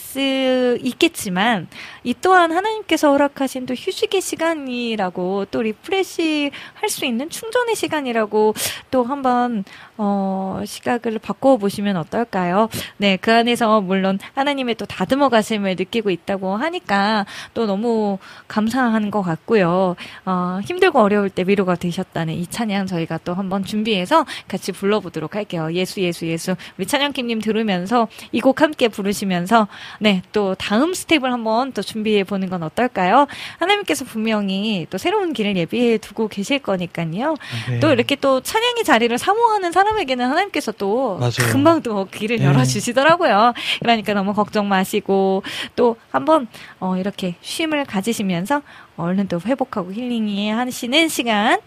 [0.81, 1.67] 있겠지만,
[2.03, 8.53] 이 또한 하나님께서 허락하신 또 휴식의 시간이라고, 또 refresh 할 수 있는 충전의 시간이라고
[8.89, 9.63] 또 한번,
[9.97, 12.69] 어, 시각을 바꿔 보시면 어떨까요?
[12.97, 18.17] 네, 그 안에서 물론 하나님의 또 다듬어 가심을 느끼고 있다고 하니까 또 너무
[18.47, 19.95] 감사한 것 같고요.
[20.25, 25.69] 어, 힘들고 어려울 때 위로가 되셨다는 이 찬양 저희가 또 한번 준비해서 같이 불러보도록 할게요.
[25.73, 26.55] 예수, 예수, 예수.
[26.77, 29.67] 우리 찬양킴님 들으면 들으면서 이 곡 함께 부르시면서
[29.99, 33.25] 네, 또 다음 스텝을 한번 또 준비해 보는 건 어떨까요?
[33.57, 37.35] 하나님께서 분명히 또 새로운 길을 예비해 두고 계실 거니까요.
[37.69, 37.79] 네.
[37.79, 41.51] 또 이렇게 또 찬양의 자리를 사모하는 사람에게는 하나님께서 또 맞아요.
[41.51, 42.45] 금방 또 길을 네.
[42.45, 43.53] 열어 주시더라고요.
[43.79, 45.41] 그러니까 너무 걱정 마시고
[45.75, 46.47] 또 한번
[46.79, 48.61] 어 이렇게 쉼을 가지시면서
[48.97, 51.59] 얼른 또 회복하고 힐링이 하시는 시간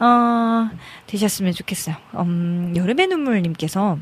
[0.00, 0.68] 어
[1.06, 1.94] 되셨으면 좋겠어요.
[2.16, 3.98] 음, 여름의 눈물님께서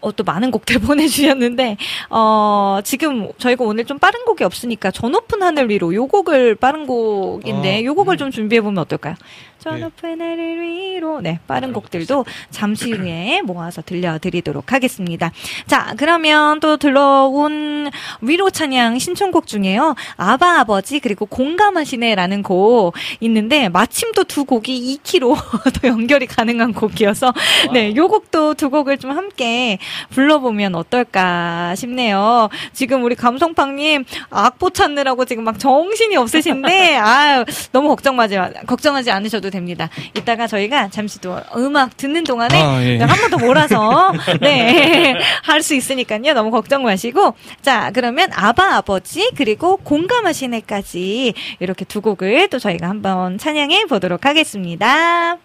[0.00, 1.76] 어, 또 많은 곡들 보내주셨는데,
[2.10, 6.86] 어, 지금 저희가 오늘 좀 빠른 곡이 없으니까 저 높은 하늘 위로 요 곡을 빠른
[6.86, 8.18] 곡인데, 어, 요 곡을 음.
[8.18, 9.14] 좀 준비해보면 어떨까요?
[9.60, 10.24] 저 높은 네.
[10.24, 11.20] 하늘 위로.
[11.20, 15.32] 네, 빠른 곡들도 잠시 후에 모아서 들려드리도록 하겠습니다.
[15.66, 17.90] 자, 그러면 또 들러온
[18.22, 19.94] 위로 찬양 신청곡 중에요.
[20.16, 25.34] 아바 아버지 그리고 공감하시네라는 곡 있는데 마침 또 두 곡이 2km
[25.82, 27.34] 더 연결이 가능한 곡이어서
[27.72, 29.78] 네, 요 곡도 두 곡을 좀 함께
[30.10, 32.48] 불러보면 어떨까 싶네요.
[32.72, 38.38] 지금 우리 감성팡님 악보 찾느라고 지금 막 정신이 없으신데 아유 너무 걱정하지
[38.68, 39.88] 걱정하지 않으셔도 됩니다.
[40.16, 42.98] 이따가 저희가 잠시 또 음악 듣는 동안에 아, 예.
[42.98, 46.32] 한번 더 몰아서 네, 할 수 있으니까요.
[46.32, 53.36] 너무 걱정 마시고 자, 그러면 아바 아버지 그리고 공감하시네까지 이렇게 두 곡을 또 저희가 한번
[53.38, 55.36] 찬양해 보도록 하겠습니다.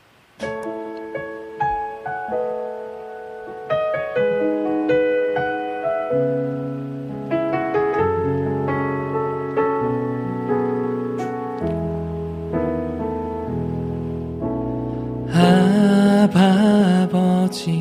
[17.55, 17.71] 아버지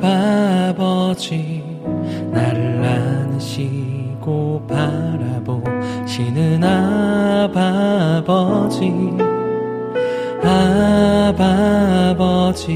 [0.00, 1.64] 아버지
[2.30, 8.92] 나를 안으시고 바라보시는 아버지
[10.44, 12.70] 아버지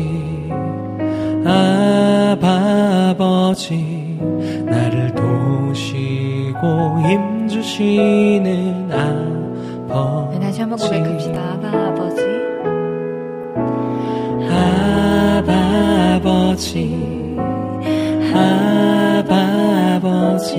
[2.74, 4.18] 아버지
[4.66, 6.59] 나를 도시고
[7.06, 11.40] 힘주시는 아버지 네, 다시 한번 고백합시다.
[11.62, 12.38] 아버지
[16.59, 16.90] 아버지
[19.30, 20.56] 아버지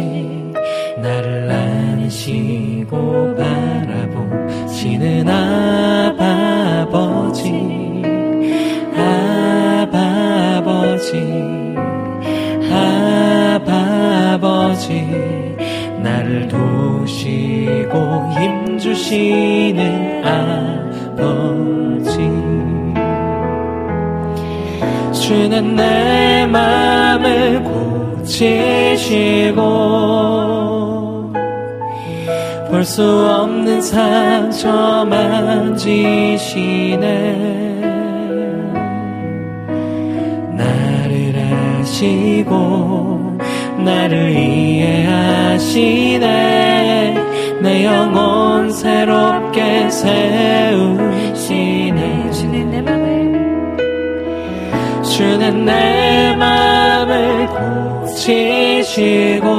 [1.02, 7.52] 나를 안으시고 바라보시는 아버지
[10.56, 11.18] 아버지
[14.24, 15.04] 아버지
[16.02, 21.69] 나를 도시고 힘주시는 아버지
[25.30, 29.62] 주는 내 맘을 고치시고
[32.72, 36.48] 볼 수 없는 상처 만지시네.
[40.58, 41.36] 나를
[41.80, 43.38] 아시고
[43.86, 45.70] 나를 이해하시네.
[47.62, 50.98] 내 영혼 새롭게 세우
[55.20, 57.46] 주는 내 맘을
[58.08, 59.50] 고치시고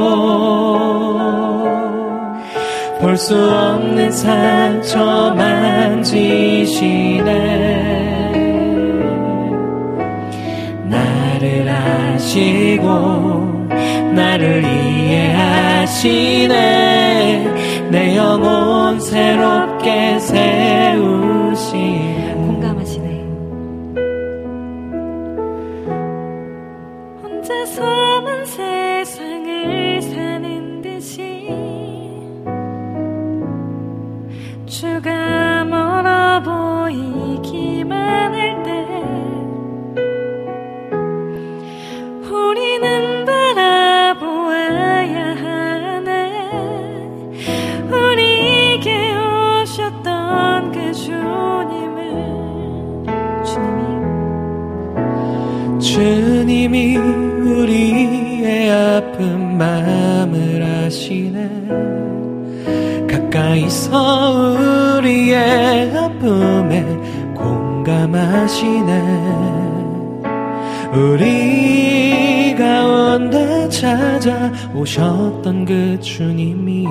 [2.99, 7.21] 볼 수 없는 상처 만지시네.
[10.85, 12.89] 나를 아시고
[14.15, 16.49] 나를 이해하시네.
[17.91, 21.20] 내 영혼 새롭게 세우
[63.51, 66.85] 가까이서 우리의 아픔에
[67.35, 69.03] 공감하시네.
[70.93, 76.87] 우리 가운데 찾아오셨던 그 주님이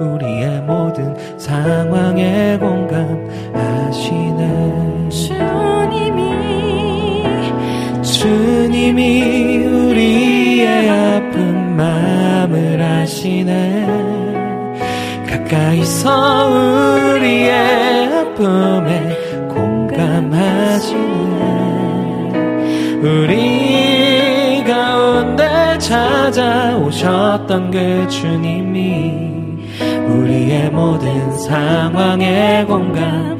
[0.00, 3.90] 우리의 모든 상황에 공감하시네.
[5.10, 6.32] 주님이
[8.02, 14.03] 주님이 우리의 아픈 마음을 아시네
[15.44, 16.48] 가까이서
[17.14, 19.16] 우리의 아픔에
[19.48, 21.02] 공감하시네.
[23.02, 29.68] 우리 가운데 찾아오셨던 그 주님이
[30.08, 33.34] 우리의 모든 상황에 공감하시네.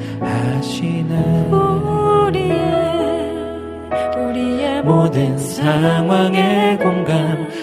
[4.16, 7.55] 우리의 모든 상황에 공감하시네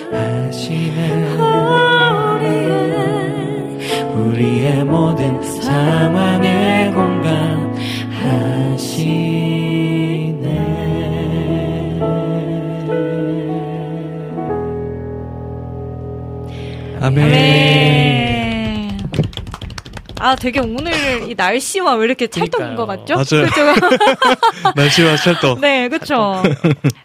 [4.41, 7.61] 우리의 모든 상황에 공감하시네
[16.99, 17.29] 아멘.
[17.29, 18.00] 네.
[20.21, 20.93] 아, 되게 오늘
[21.27, 23.15] 이 날씨와 왜 이렇게 찰떡인 것 같죠?
[23.15, 23.47] 맞아요.
[24.75, 25.59] 날씨와 찰떡.
[25.59, 26.43] 네, 그쵸.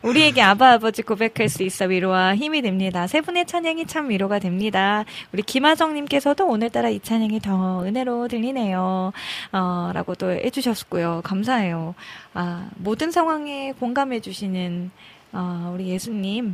[0.02, 3.06] 우리에게 아바 아버지 고백할 수 있어 위로와 힘이 됩니다.
[3.06, 5.06] 세 분의 찬양이 참 위로가 됩니다.
[5.32, 9.12] 우리 김하정님께서도 오늘따라 이 찬양이 더 은혜로 들리네요.
[9.52, 11.22] 어, 라고 또 해주셨고요.
[11.24, 11.94] 감사해요.
[12.34, 14.90] 아, 모든 상황에 공감해주시는,
[15.32, 16.52] 어, 우리 예수님이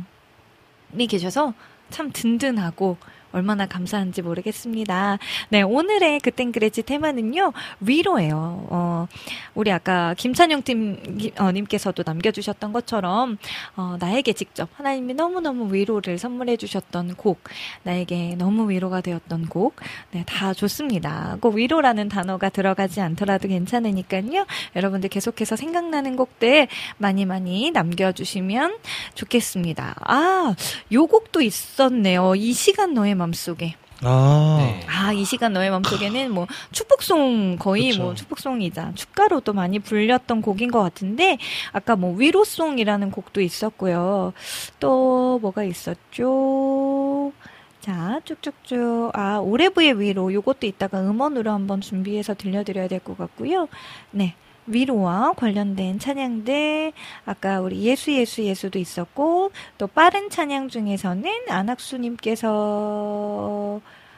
[1.09, 1.53] 계셔서
[1.89, 2.95] 참 든든하고
[3.33, 5.19] 얼마나 감사한지 모르겠습니다.
[5.49, 7.51] 네, 오늘의 그땐 그랬지 테마는요,
[7.81, 8.67] 위로예요.
[8.69, 9.07] 어,
[9.55, 10.97] 우리 아까 김찬영 팀,
[11.39, 13.37] 어, 님께서도 남겨주셨던 것처럼,
[13.75, 17.41] 어, 나에게 직접 하나님이 너무너무 위로를 선물해 주셨던 곡,
[17.83, 19.75] 나에게 너무 위로가 되었던 곡,
[20.11, 21.37] 네, 다 좋습니다.
[21.41, 24.45] 꼭 위로라는 단어가 들어가지 않더라도 괜찮으니까요.
[24.75, 28.77] 여러분들 계속해서 생각나는 곡들 많이 많이 남겨주시면
[29.15, 29.95] 좋겠습니다.
[30.01, 30.55] 아,
[30.91, 32.35] 요 곡도 있었네요.
[32.35, 33.75] 이 시간 너의 맘속에.
[34.05, 34.57] 아.
[34.59, 34.85] 네.
[34.87, 38.03] 아, 이 시간 너의 맘속에는 뭐 축복송 거의 그쵸.
[38.03, 41.37] 뭐 축복송이자 축가로도 많이 불렸던 곡인 것 같은데
[41.71, 44.33] 아까 뭐 위로송이라는 곡도 있었고요.
[44.79, 47.31] 또 뭐가 있었죠?
[47.79, 49.11] 자, 쭉쭉쭉.
[49.13, 50.33] 아, 오레브의 위로.
[50.33, 53.67] 요것도 이따가 음원으로 한번 준비해서 들려드려야 될 것 같고요.
[54.11, 54.35] 네.
[54.67, 56.93] 위로와 관련된 찬양들,
[57.25, 62.51] 아까 우리 예수, 예수, 예수도 있었고, 또 빠른 찬양 중에서는 안학수님께서,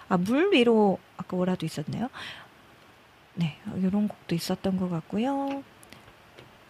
[0.07, 2.09] 아, 물 위로, 아까 뭐라도 있었네요.
[3.35, 5.63] 네, 요런 곡도 있었던 것 같고요.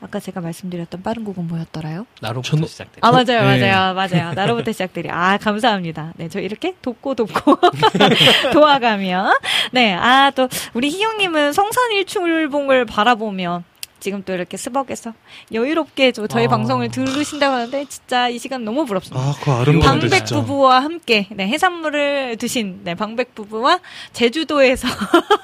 [0.02, 2.06] 아까 제가 말씀드렸던 빠른 곡은 뭐였더라요?
[2.22, 3.00] 나로부터 저는- 시작돼.
[3.02, 3.26] 아, 맞아요,
[3.58, 3.72] 네.
[3.72, 4.34] 맞아요, 맞아요.
[4.34, 5.10] 나로부터 시작들이.
[5.10, 6.14] 아, 감사합니다.
[6.18, 7.58] 네, 저 이렇게 돕고 돕고
[8.54, 9.34] 도와가며.
[9.72, 13.64] 네, 아, 또, 우리 희영님은 성산일출봉을 바라보면
[14.06, 15.14] 지금 또 이렇게 스벅에서
[15.52, 16.49] 여유롭게 저 저희 아.
[16.49, 19.19] 방송을 들으신다고 하는데 진짜 이 시간 너무 부럽습니다.
[19.19, 20.41] 아, 그거 아름다운데 방백 진짜.
[20.41, 23.80] 부부와 함께 네, 해산물을 드신 네, 방백 부부와
[24.14, 24.88] 제주도에서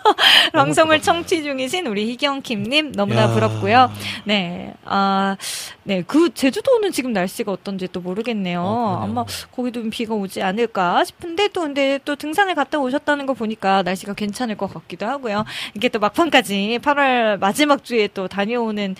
[0.53, 3.27] 방송을 청취 중이신 우리 희경킴님 너무나 야.
[3.29, 3.91] 부럽고요.
[4.25, 5.37] 네, 아,
[5.83, 8.61] 네, 그 제주도는 지금 날씨가 어떤지 또 모르겠네요.
[8.61, 9.03] 어, 그러네요.
[9.03, 14.13] 아마 거기도 비가 오지 않을까 싶은데 또 근데 또 등산을 갔다 오셨다는 거 보니까 날씨가
[14.13, 15.45] 괜찮을 것 같기도 하고요.
[15.73, 18.95] 이게 또 막판까지 8월 마지막 주에 또 다녀 오는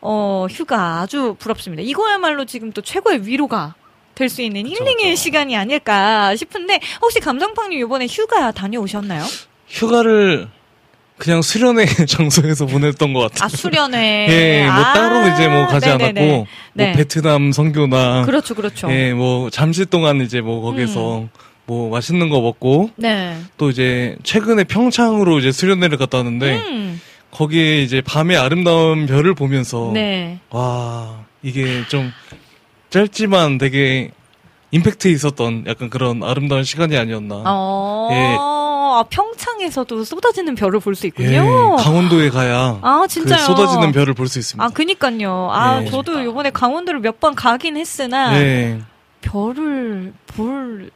[0.00, 1.82] 어, 휴가 아주 부럽습니다.
[1.82, 3.74] 이거야말로 지금 또 최고의 위로가
[4.14, 9.24] 될 수 있는 힐링의 시간이 아닐까 싶은데 혹시 감성팡님 이번에 휴가 다녀오셨나요?
[9.66, 10.48] 휴가를
[11.16, 13.44] 그냥 수련회 장소에서 보냈던 것 같아요.
[13.46, 14.26] 아 수련회.
[14.30, 16.20] 예, 뭐 아, 따로 이제 뭐 가지 네네네.
[16.20, 16.86] 않았고, 네.
[16.86, 18.88] 뭐 베트남 선교나, 그렇죠, 그렇죠.
[18.90, 21.28] 예, 뭐 잠시 동안 이제 뭐 거기서
[21.66, 23.36] 뭐 맛있는 거 먹고, 네.
[23.56, 27.00] 또 이제 최근에 평창으로 이제 수련회를 갔다 왔는데, 음,
[27.34, 30.38] 거기에 이제 밤의 아름다운 별을 보면서, 네.
[30.50, 32.12] 와, 이게 좀
[32.90, 34.10] 짧지만 되게
[34.70, 37.42] 임팩트 있었던 약간 그런 아름다운 시간이 아니었나.
[37.46, 38.36] 어, 예.
[38.40, 41.76] 아, 평창에서도 쏟아지는 별을 볼수 예, 있군요.
[41.76, 43.38] 강원도에 가야 아, 그 진짜요?
[43.44, 44.64] 쏟아지는 별을 볼 수 있습니다.
[44.64, 45.48] 아, 그니까요.
[45.52, 45.86] 아, 예.
[45.86, 48.80] 저도 요번에 강원도를 몇 번 가긴 했으나, 예.
[49.22, 50.90] 별을 볼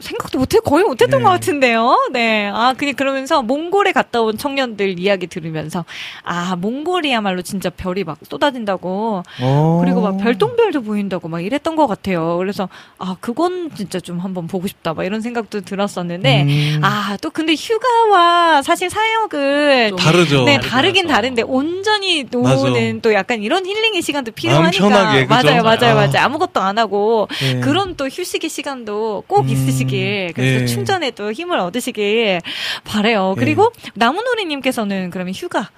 [0.00, 1.24] 생각도 못해 거의 못했던 네.
[1.24, 2.10] 것 같은데요.
[2.12, 2.50] 네.
[2.52, 5.84] 아, 그니 그러면서 몽골에 갔다 온 청년들 이야기 들으면서
[6.22, 9.22] 아, 몽골이야말로 진짜 별이 막 쏟아진다고.
[9.40, 9.80] 어.
[9.82, 12.36] 그리고 막 별똥별도 보인다고 막 이랬던 것 같아요.
[12.38, 12.68] 그래서
[12.98, 14.94] 아, 그건 진짜 좀 한번 보고 싶다.
[14.94, 16.80] 막 이런 생각도 들었었는데 음.
[16.82, 20.44] 아, 또 근데 휴가와 사실 사역은 다르죠.
[20.44, 22.48] 네, 다르긴 다른데 온전히 노는
[22.94, 23.00] 맞아.
[23.02, 25.24] 또 약간 이런 힐링의 시간도 필요하니까 편하게?
[25.26, 25.94] 맞아요, 맞아요, 아.
[25.94, 26.18] 맞아요.
[26.18, 27.60] 아무것도 안 하고 예.
[27.60, 30.66] 그런 또 휴식의 시간도 꼭 음, 있으시 길 그래서 예.
[30.66, 32.40] 충전에 또 힘을 얻으시길
[32.84, 33.34] 바래요.
[33.36, 33.40] 예.
[33.40, 35.70] 그리고 나무노리님께서는 그러면 휴가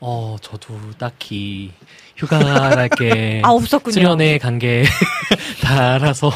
[0.00, 1.72] 어, 저도 딱히
[2.16, 4.16] 휴가랄 게 아 없었군요.
[4.40, 4.84] 간게
[5.62, 6.30] 달아서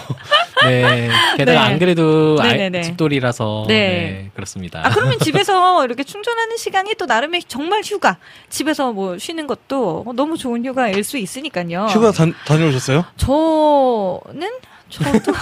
[0.65, 1.73] 네 게다가 네.
[1.73, 2.83] 안 그래도 알- 네네네.
[2.83, 3.75] 집돌이라서 네.
[3.79, 4.31] 네.
[4.35, 4.81] 그렇습니다.
[4.85, 8.17] 아 그러면 집에서 이렇게 충전하는 시간이 또 나름의 정말 휴가
[8.49, 11.87] 집에서 뭐 쉬는 것도 너무 좋은 휴가일 수 있으니까요.
[11.91, 13.05] 휴가 다, 다녀오셨어요?
[13.17, 14.51] 저는
[14.91, 15.33] 저도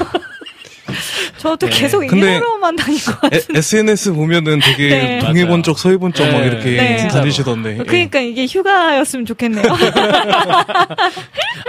[1.39, 1.79] 저도 네.
[1.79, 3.41] 계속 근데 일하러만 다닐 것 같아요.
[3.55, 5.19] 에, SNS 보면은 되게 네.
[5.21, 5.63] 동해본.
[5.63, 6.47] 쪽, 서해본 쪽막 네.
[6.47, 7.09] 이렇게 네.
[7.09, 7.79] 다니시던데.
[7.81, 7.85] 예.
[7.85, 9.65] 그러니까 이게 휴가였으면 좋겠네요.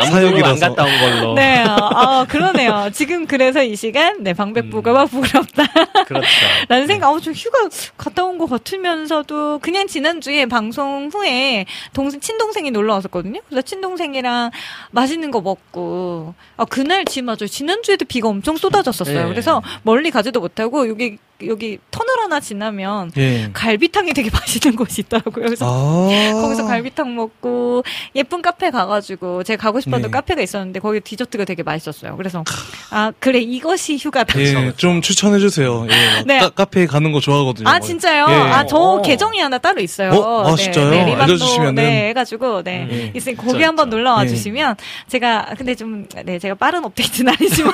[0.09, 0.65] 사역이라서.
[0.65, 1.33] 안 갔다 온 걸로.
[1.33, 2.89] 네, 아, 아, 그러네요.
[2.93, 5.65] 지금 그래서 이 시간, 네, 방백부가와 부끄럽다.
[6.05, 6.27] 그렇죠.
[6.69, 7.57] 라는 생각, 어, 저 휴가
[7.97, 13.39] 갔다 온 것 같으면서도, 그냥 지난주에 방송 후에 동생, 친동생이 놀러 왔었거든요.
[13.49, 14.51] 그래서 친동생이랑
[14.91, 17.47] 맛있는 거 먹고, 아, 그날 지 맞아요.
[17.47, 19.06] 지난주에도 비가 엄청 쏟아졌었어요.
[19.13, 19.27] 네.
[19.27, 23.49] 그래서 멀리 가지도 못하고, 여기, 여기 터널 하나 지나면, 예.
[23.53, 25.45] 갈비탕이 되게 맛있는 곳이 있더라고요.
[25.45, 26.33] 그래서 아.
[26.41, 27.83] 거기서 갈비탕 먹고
[28.15, 30.09] 예쁜 카페 가가지고 제가 가고 싶었던 네.
[30.09, 32.17] 카페가 있었는데 거기 디저트가 되게 맛있었어요.
[32.17, 32.43] 그래서
[32.89, 34.39] 아 그래 이것이 휴가다.
[34.39, 35.85] 예, 좀 추천해 주세요.
[35.89, 36.39] 예, 막 네.
[36.39, 37.67] 카, 카페 가는 거 좋아하거든요.
[37.69, 38.25] 아 진짜요?
[38.29, 38.33] 예.
[38.33, 39.01] 아저 어.
[39.01, 40.11] 계정이 하나 따로 있어요.
[40.11, 40.47] 어?
[40.51, 40.89] 아, 진짜요?
[41.05, 41.75] 리반도, 알려주시면은.
[41.75, 43.11] 네 해가지고 네 예.
[43.15, 43.95] 있으니 거기 한번 있죠.
[43.97, 44.27] 놀러 와 예.
[44.27, 44.75] 주시면
[45.07, 47.73] 제가 근데 좀 네 제가 빠른 업데이트는 아니지만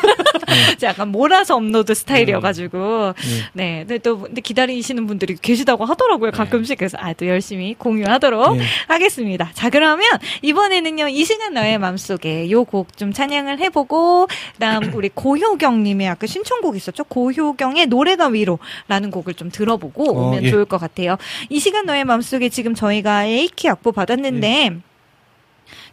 [0.50, 0.76] 예.
[0.78, 3.44] 제가 약간 몰아서 업로드 스타일이어가지고 예.
[3.56, 8.64] 네 근데 또 근데 기다리시는 분들이 계시다고 하더라고요 가끔씩 그래서 아 또 열심히 공유하도록 예.
[8.88, 9.52] 하겠습니다.
[9.54, 10.04] 자, 그러면
[10.42, 16.26] 이번에는요, 이 시간 너의 맘속에 요 곡 좀 찬양을 해보고, 그 다음 우리 고효경님의 아까
[16.26, 17.04] 신청곡 있었죠?
[17.04, 20.50] 고효경의 노래가 위로라는 곡을 좀 들어보고 어, 오면 예.
[20.50, 21.18] 좋을 것 같아요.
[21.50, 24.78] 이 시간 너의 맘속에 지금 저희가 A키 악보 받았는데,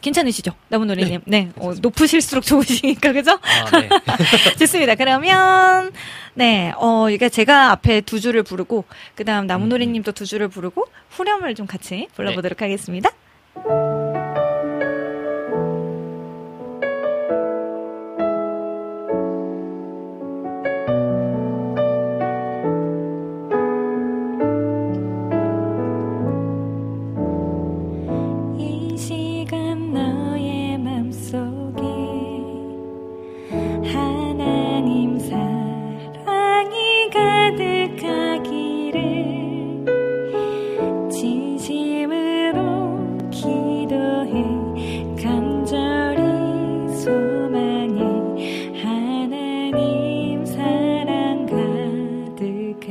[0.00, 0.52] 괜찮으시죠?
[0.68, 1.20] 나무노래님.
[1.26, 1.50] 네.
[1.56, 3.32] 어, 높으실수록 좋으시니까, 그죠?
[3.32, 3.88] 아, 네.
[4.58, 4.94] 좋습니다.
[4.94, 5.92] 그러면
[6.34, 11.54] 네, 어 이게 제가 앞에 두 줄을 부르고 그 다음 나무노리님도 두 줄을 부르고 후렴을
[11.54, 13.10] 좀 같이 불러보도록 하겠습니다.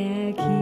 [0.09, 0.58] 얘기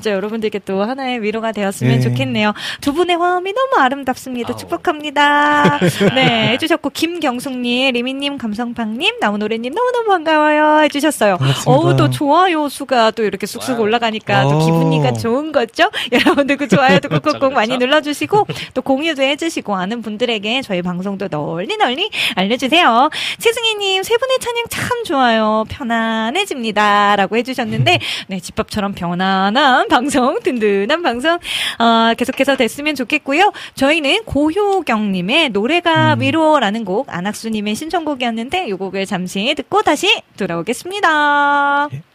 [0.00, 2.00] 진짜 여러분들께 또 하나의 위로가 되었으면 네.
[2.00, 2.52] 좋겠네요.
[2.80, 4.52] 두 분의 화음이 너무 아름답습니다.
[4.52, 4.56] 아우.
[4.56, 5.78] 축복합니다.
[6.14, 10.82] 네, 해주셨고, 김경숙님, 리민님, 감성팍님, 나무노래님 너무너무 반가워요.
[10.84, 11.36] 해주셨어요.
[11.36, 11.70] 반갑습니다.
[11.70, 13.82] 어우, 또 좋아요 수가 또 이렇게 쑥쑥 와우.
[13.82, 14.58] 올라가니까 또 오.
[14.64, 15.90] 기분이가 좋은 거죠?
[16.10, 17.76] 여러분들 그 좋아요도 꾹꾹꾹 많이.
[17.76, 23.10] 눌러주시고, 또 공유도 해주시고, 아는 분들에게 저희 방송도 널리 널리 알려주세요.
[23.38, 25.64] 최승희님, 세 분의 찬양 참 좋아요.
[25.68, 27.16] 편안해집니다.
[27.16, 27.98] 라고 해주셨는데,
[28.28, 31.38] 네, 집밥처럼 편안한 방송, 든든한 방송,
[31.78, 33.52] 어, 계속해서 됐으면 좋겠고요.
[33.74, 36.20] 저희는 고효경님의 노래가 음.
[36.20, 41.88] 위로라는 곡, 안학수님의 신청곡이었는데, 이 곡을 잠시 듣고 다시 돌아오겠습니다.
[41.92, 42.09] 예.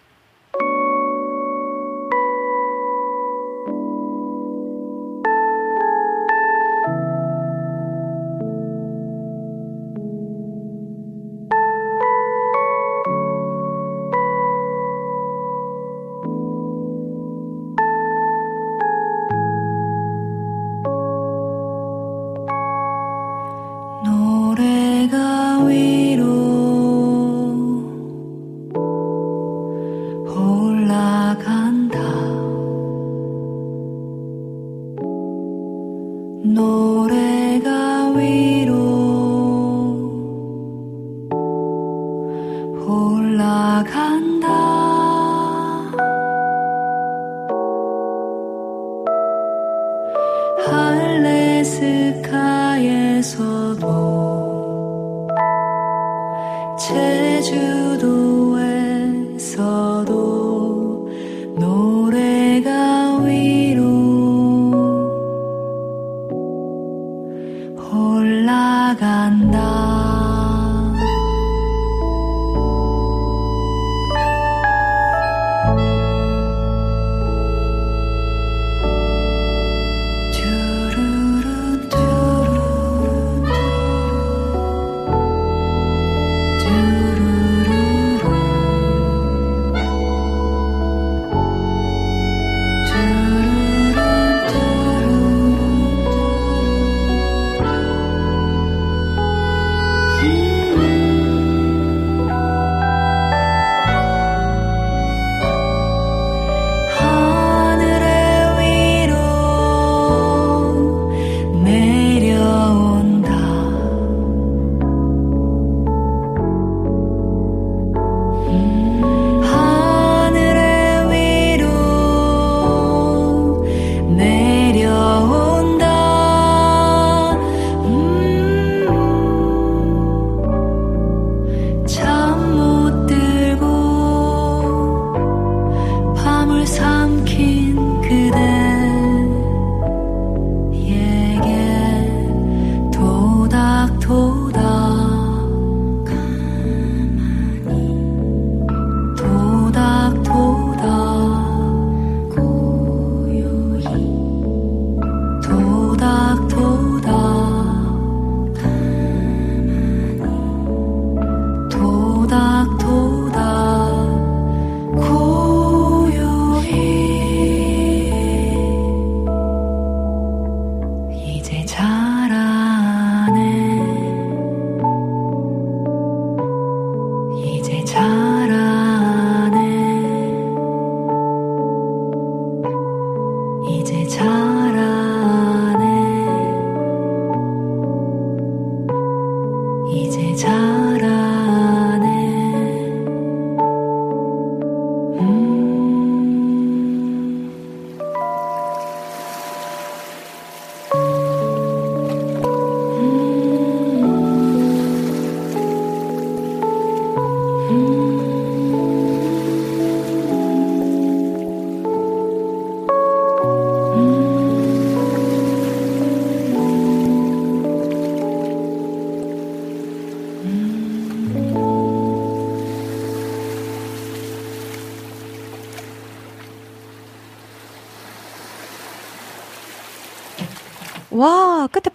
[68.45, 69.84] 올라간다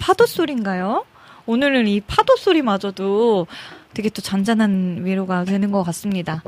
[0.01, 1.05] 파도 소리인가요?
[1.47, 3.47] 오늘은 이 파도 소리마저도
[3.95, 6.43] 되게 또 잔잔한 위로가 되는 것 같습니다.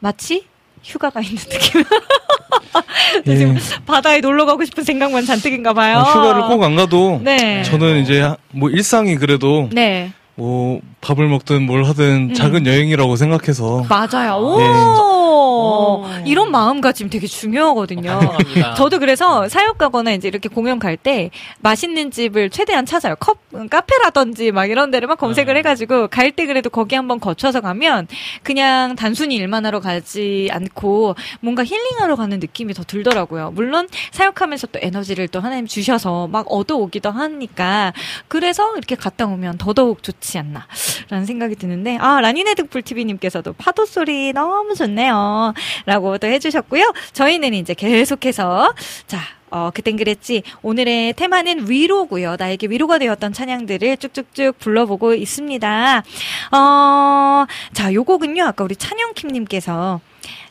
[0.00, 0.44] 마치
[0.82, 1.82] 휴가가 있는 느낌.
[3.26, 3.36] 예.
[3.36, 5.98] 지금 바다에 놀러 가고 싶은 생각만 잔뜩인가 봐요.
[5.98, 7.62] 어, 휴가를 꼭 안 가도 네.
[7.64, 10.12] 저는 이제 뭐 일상이 그래도 네.
[10.36, 12.34] 뭐 밥을 먹든 뭘 하든 음.
[12.34, 14.36] 작은 여행이라고 생각해서 맞아요.
[14.36, 15.89] 오!
[16.06, 16.22] 네.
[16.26, 18.10] 이런 마음가짐 되게 중요하거든요.
[18.10, 18.74] 감사합니다.
[18.74, 23.14] 저도 그래서 사역 가거나 이제 이렇게 공연 갈 때 맛있는 집을 최대한 찾아요.
[23.16, 23.38] 컵,
[23.70, 25.58] 카페라든지 막 이런 데를 막 검색을 네.
[25.60, 28.06] 해가지고 갈 때 그래도 거기 한번 거쳐서 가면
[28.42, 33.50] 그냥 단순히 일만 하러 가지 않고 뭔가 힐링하러 가는 느낌이 더 들더라고요.
[33.54, 37.92] 물론 사역하면서 또 에너지를 또 하나님 주셔서 막 얻어오기도 하니까
[38.28, 40.66] 그래서 이렇게 갔다 오면 더더욱 좋지 않나
[41.08, 45.54] 라는 생각이 드는데 아 라니네 등불TV님께서도 파도 소리 너무 좋네요
[45.90, 48.72] 라고 또 해주셨고요 저희는 이제 계속해서
[49.08, 49.18] 자
[49.50, 50.44] 어, 그땐 그랬지.
[50.62, 52.36] 오늘의 테마는 위로고요.
[52.38, 56.04] 나에게 위로가 되었던 찬양들을 쭉쭉쭉 불러보고 있습니다.
[56.52, 58.44] 어, 자, 요 곡은요.
[58.44, 60.00] 아까 우리 찬영킴님께서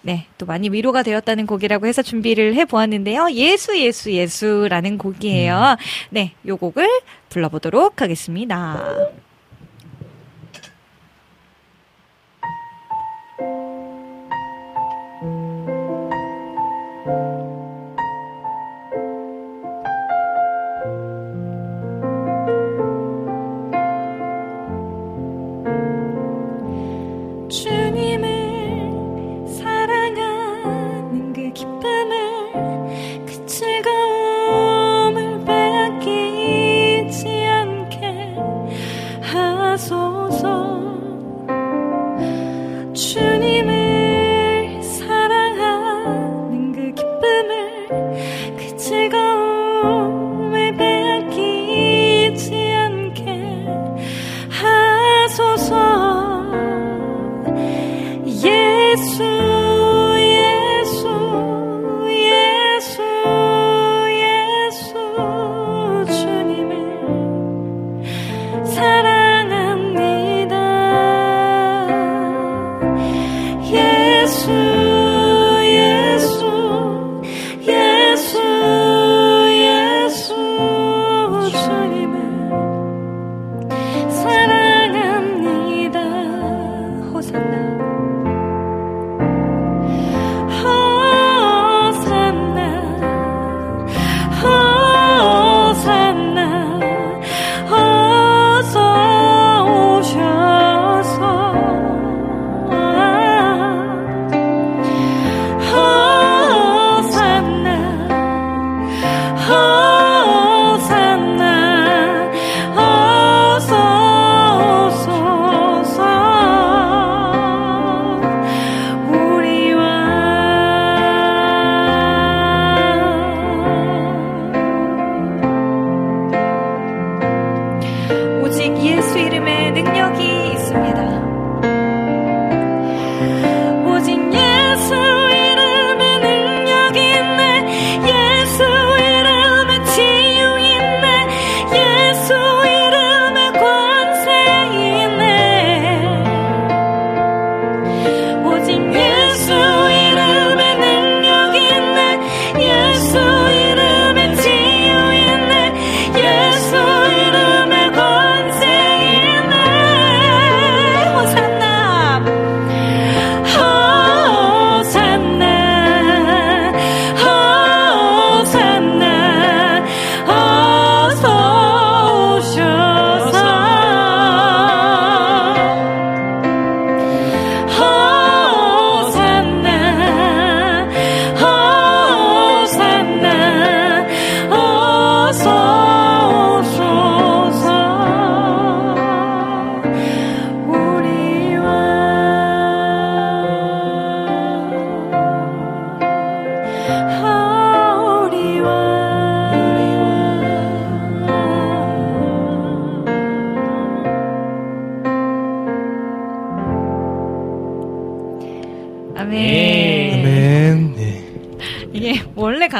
[0.02, 3.30] 네, 또 많이 위로가 되었다는 곡이라고 해서 준비를 해 보았는데요.
[3.32, 5.78] 예수, 예수, 예수라는 곡이에요.
[6.10, 6.90] 네, 요 곡을
[7.30, 8.84] 불러보도록 하겠습니다.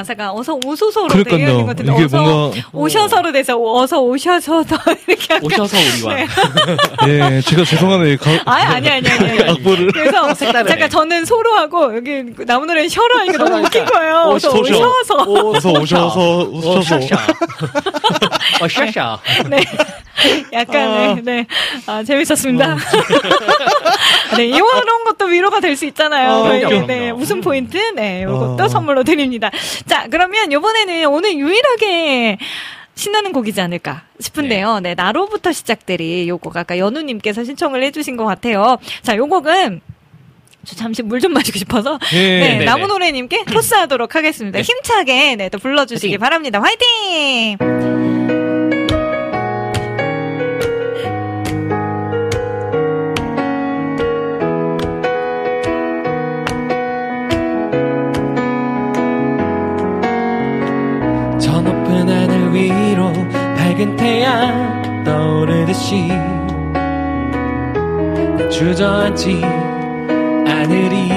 [0.10, 1.08] 가사가 어서 오소서로.
[1.20, 4.76] 있는 것 같은데 이게 어서 뭔가 오셔서로 돼서 어서 오셔서도
[5.08, 6.16] 이렇게 약간 오셔서 우리와.
[6.16, 6.28] 네.
[7.38, 8.18] 예, 제가 죄송하네요.
[8.18, 9.50] 가, 아니 아니 아니 아니.
[9.50, 10.34] 악보를 그래서.
[10.34, 14.16] 잠깐 저는 소로 하고 여기 나무 노래는 셔로 하니까 너무 웃긴 거예요.
[14.30, 14.60] 어서 오셔.
[14.60, 15.16] 오셔서.
[15.50, 16.96] 어서 오셔서 오셔서
[18.62, 19.20] 어, 샤샤.
[19.50, 19.60] 네.
[20.54, 21.46] 약간의, 네.
[21.86, 22.78] 아, 재밌었습니다.
[24.38, 26.30] 네, 이런 것도 위로가 될 수 있잖아요.
[26.32, 27.22] 어, 네, 그럼요, 네, 그럼요.
[27.22, 28.68] 웃음 포인트, 네, 요것도 어.
[28.68, 29.50] 선물로 드립니다.
[29.88, 32.38] 자, 그러면 요번에는 오늘 유일하게
[32.96, 34.82] 신나는 곡이지 않을까 싶은데요.
[34.82, 38.78] 네, 나로부터 시작들이 요곡 아까 연우님께서 신청을 해주신 것 같아요.
[39.04, 39.80] 자, 요 곡은
[40.66, 42.18] 저 잠시 물 좀 마시고 싶어서 예.
[42.18, 42.66] 네, 네네.
[42.66, 44.58] 나무 노래님께 토스하도록 하겠습니다.
[44.60, 44.64] 네.
[44.64, 46.20] 힘차게 네, 또 불러주시기 화이팅!
[46.20, 46.62] 바랍니다.
[46.62, 48.39] 화이팅!
[63.80, 66.10] 밝은 태양 떠오르듯이
[68.38, 69.42] 난 주저앉지
[70.46, 71.10] 않으리.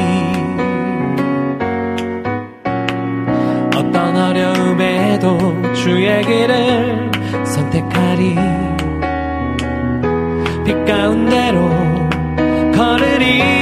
[3.77, 7.11] 어떤 어려움에도 주의 길을
[7.45, 8.37] 선택하리.
[10.65, 11.69] 빛 가운데로
[12.77, 13.62] 걸으리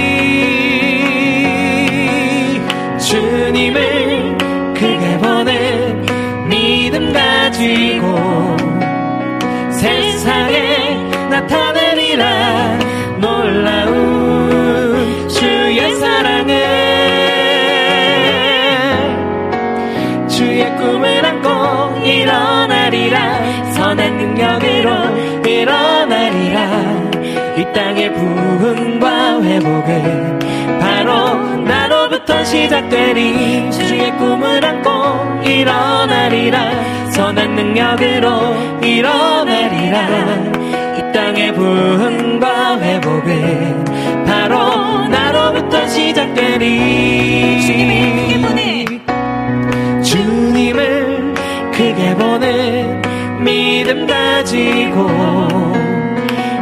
[27.72, 30.38] 땅의 부흥과 회복은
[30.80, 37.10] 바로 나로부터 시작되리 주의 꿈을 안고 일어나리라.
[37.10, 39.98] 선한 능력으로 일어나리라.
[40.98, 43.84] 이 땅의 부흥과 회복은
[44.24, 47.60] 바로 나로부터 시작되리
[50.02, 51.34] 주님을
[51.72, 53.02] 크게 보는
[53.42, 55.08] 믿음 가지고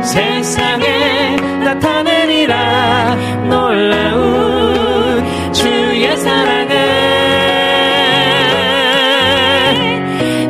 [0.09, 3.15] 세상에 나타내리라.
[3.47, 6.75] 놀라운 주의 사랑을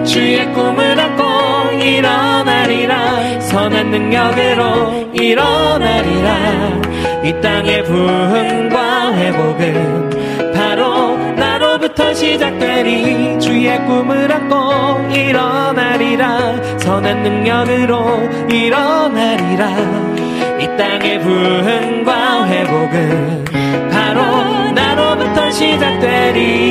[0.05, 3.41] 주의 꿈을 안고 일어나리라.
[3.41, 6.39] 선한 능력으로 일어나리라.
[7.25, 10.18] 이 땅의 부흥과 회복은
[11.99, 19.69] 부터 시작되리 주의 꿈을 안고 일어나리라 선한 능력으로 일어나리라
[20.61, 23.45] 이 땅의 부흥과 회복은
[23.91, 26.69] 바로 나로부터 시작되리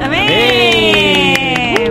[0.00, 0.26] 아멘.
[0.28, 1.86] 네.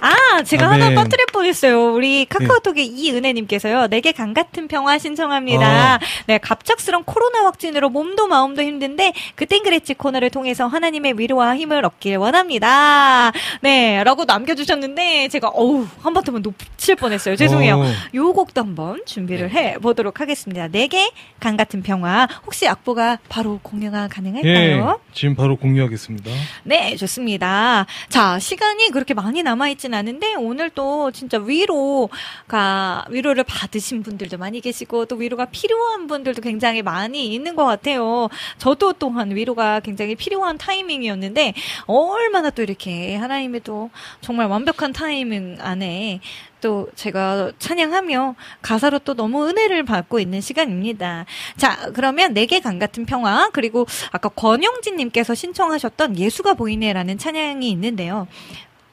[0.00, 0.82] 아, 제가 아멘.
[0.82, 1.92] 하나 빠뜨 릴 뻔했어요.
[1.92, 3.88] 우리 카카오톡에 이은혜님께서요.
[3.88, 5.96] 내게 강 같은 평화 신청합니다.
[5.96, 5.98] 어.
[6.26, 12.16] 네, 갑작스런 코로나 확진으로 몸도 마음도 힘든데 그땐 그랬지 코너를 통해서 하나님의 위로와 힘을 얻길
[12.16, 13.32] 원합니다.
[13.62, 17.36] 네, 라고 남겨주셨는데 제가 어우 한바탕은 놓칠 뻔했어요.
[17.36, 17.76] 죄송해요.
[17.76, 17.86] 어.
[18.14, 20.68] 요 곡도 한번 준비를 해 보도록 하겠습니다.
[20.68, 21.10] 내게
[21.40, 22.28] 강 같은 평화.
[22.46, 24.08] 혹시 악보가 바로 공유가 예.
[24.08, 25.00] 가능할까요?
[25.12, 26.30] 지금 바로 공유하겠습니다.
[26.64, 27.86] 네, 좋습니다.
[28.08, 35.06] 자, 시간이 그렇게 많이 남아있진 않은데, 오늘 또 진짜 위로가, 위로를 받으신 분들도 많이 계시고,
[35.06, 38.28] 또 위로가 필요한 분들도 굉장히 많이 있는 것 같아요.
[38.58, 41.54] 저도 또한 위로가 굉장히 필요한 타이밍이었는데,
[41.86, 43.90] 얼마나 또 이렇게 하나님의 또
[44.20, 46.20] 정말 완벽한 타이밍 안에
[46.60, 51.24] 또 제가 찬양하며 가사로 또 너무 은혜를 받고 있는 시간입니다.
[51.56, 58.26] 자, 그러면 내게 강 같은 평화 그리고 아까 권영진 님께서 신청하셨던 예수가 보이네라는 찬양이 있는데요.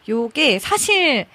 [0.10, 1.26] 요게 사실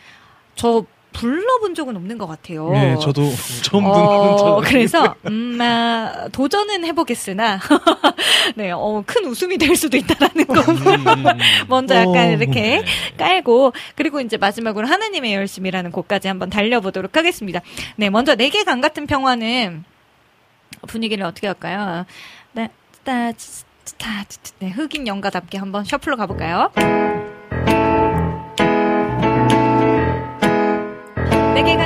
[0.55, 2.73] 저 불러본 적은 없는 것 같아요.
[2.75, 3.23] 예, 저도
[3.63, 7.61] 처음 듣는 어, 저 그래서 음, 아, 도전은 해보겠으나
[8.57, 10.55] 네, 어, 큰 웃음이 될 수도 있다라는 거
[11.69, 12.31] 먼저 약간 어.
[12.33, 12.85] 이렇게
[13.17, 17.61] 깔고 그리고 이제 마지막으로 하나님의 열심이라는 곡까지 한번 달려보도록 하겠습니다.
[17.97, 19.85] 네, 먼저 내게 강 같은 평화는
[20.87, 22.05] 분위기를 어떻게 할까요?
[22.53, 22.71] 네,
[24.59, 26.73] 네, 흑인 영가답게 한번 셔플로 가볼까요?
[31.55, 31.77] 내게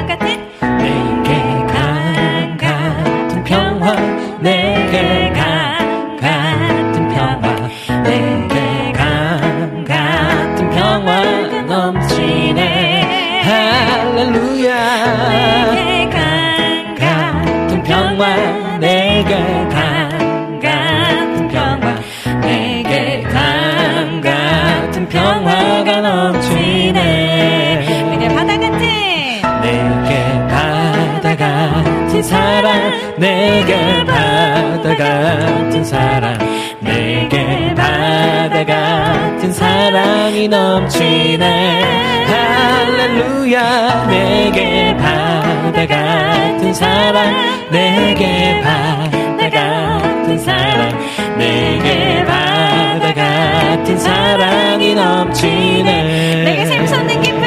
[40.46, 41.82] 사랑 넘치네.
[42.26, 47.34] 할렐루야 내게 바다 같은 사랑.
[47.70, 51.36] 내게 바다 같은 사랑.
[51.36, 56.44] 내게 바다 같은 사랑이 넘치네.
[56.44, 57.40] 내게 샘솟는 기쁨.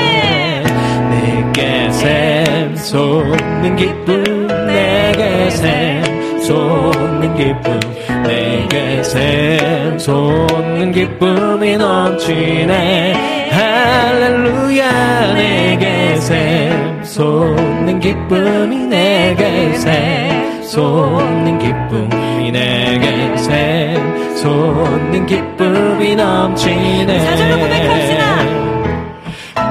[1.10, 4.48] 내게 샘솟는 기쁨.
[4.68, 7.09] 내게 샘솟는
[7.40, 7.80] 기쁨
[8.24, 13.50] 내게 샘솟는 기쁨이 넘치네.
[13.50, 27.20] 할렐루야 내게 샘솟는 기쁨이 내게 샘솟는 기쁨이 내게 샘솟는 기쁨이 넘치네.
[27.20, 28.44] 사절로 고백합시다.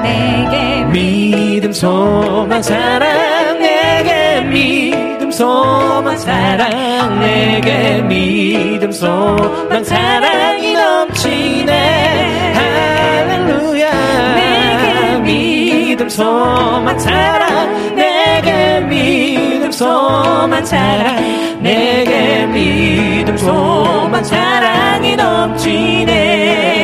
[0.01, 12.53] 내게 믿음 소망 사랑 내게 믿음 소망 사랑 내게 믿음 소망 사랑이 넘치네.
[12.53, 13.89] 할렐루야.
[14.35, 17.95] 내게 믿음 소망 사랑.
[17.95, 21.15] 내게 믿음 소망 사랑.
[21.61, 26.05] 내게 믿음 소망 사랑이 넘치네.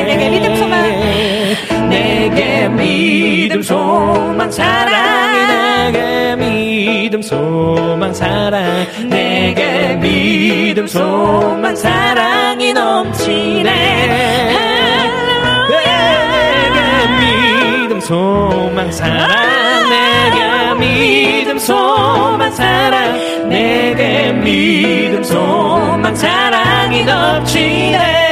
[0.06, 1.88] 내게 믿음 소망.
[1.90, 5.46] 내게 믿음 소망 사랑이
[5.92, 6.36] 내게
[6.86, 8.86] 믿음 소망 사랑.
[9.08, 13.72] 내게 믿음 소망 사랑이 넘치네.
[15.68, 16.78] 내게
[17.80, 19.28] 믿음 소망 사랑.
[19.90, 23.48] 내게 믿음 소망 사랑.
[23.48, 28.25] 내게 믿음 소망 사랑이 넘치네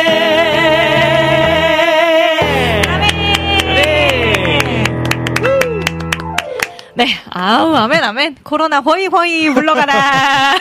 [6.97, 8.37] 네, 아우, 아멘, 아멘.
[8.45, 10.55] 코로나 허이, 허이 물러가라.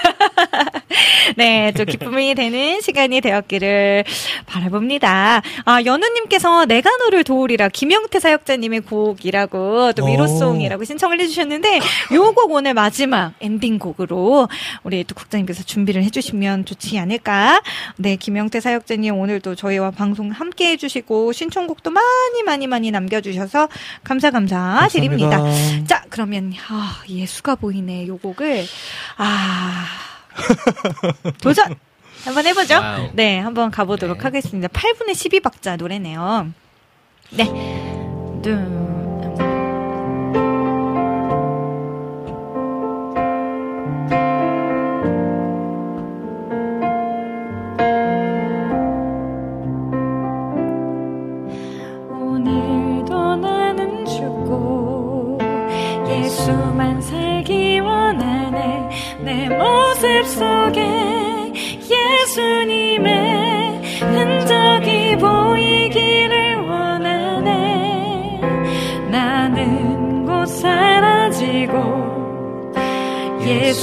[1.38, 4.04] 네, 또 기쁨이 되는 시간이 되었기를
[4.48, 5.44] 바라봅니다.
[5.66, 10.08] 아, 연우님께서 내가 너를 도우리라 김영태 사역자님의 곡이라고 또 오.
[10.08, 11.80] 위로송이라고 신청을 해주셨는데
[12.12, 14.50] 요곡 오늘 마지막 엔딩곡으로
[14.84, 17.62] 우리 또 국장님께서 준비를 해주시면 좋지 않을까.
[17.98, 23.70] 네, 김영태 사역자님 오늘도 저희와 방송 함께 해주시고 신청곡도 많이 많이 많이 남겨주셔서
[24.04, 25.38] 감사 감사 드립니다.
[25.38, 25.88] 감사합니다.
[25.88, 28.08] 자, 그 러면 아, 예수가 보이네.
[28.08, 28.66] 요 곡을
[29.18, 29.86] 아
[31.42, 31.76] 도전
[32.24, 32.76] 한번 해보죠.
[32.76, 33.10] 와우.
[33.14, 34.24] 네, 한번 가보도록 네.
[34.24, 34.68] 하겠습니다.
[34.70, 36.52] 8분의 12박자 노래네요.
[37.32, 38.83] 네, 둘.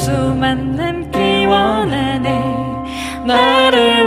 [0.00, 2.28] 예수만 남기 원하네
[3.26, 3.99] 나를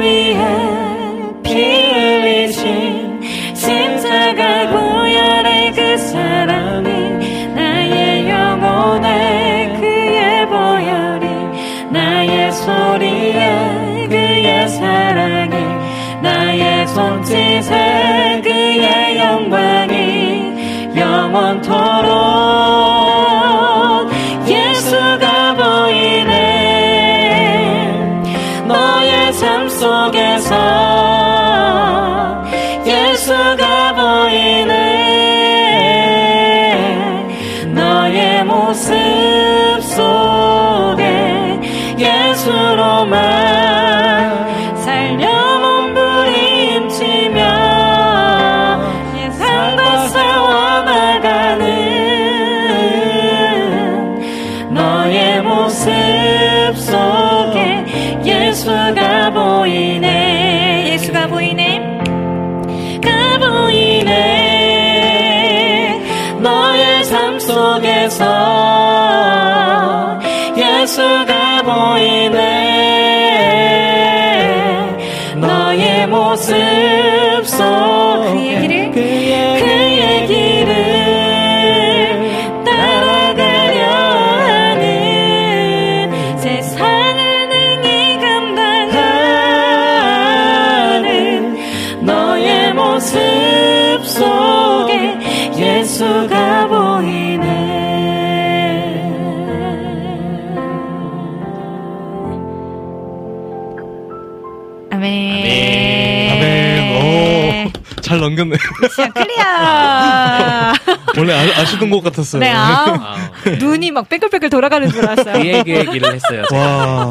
[108.36, 108.58] 넘겼네.
[108.82, 109.44] 미션 clear.
[111.18, 112.40] 원래 아, 아시던 것 같았어요.
[112.40, 115.34] 네, 아, 아, 눈이 막 뺑글뺑글 돌아가는 줄 알았어요.
[115.34, 116.44] 그 얘기 얘기를 했어요.
[116.52, 117.10] 와,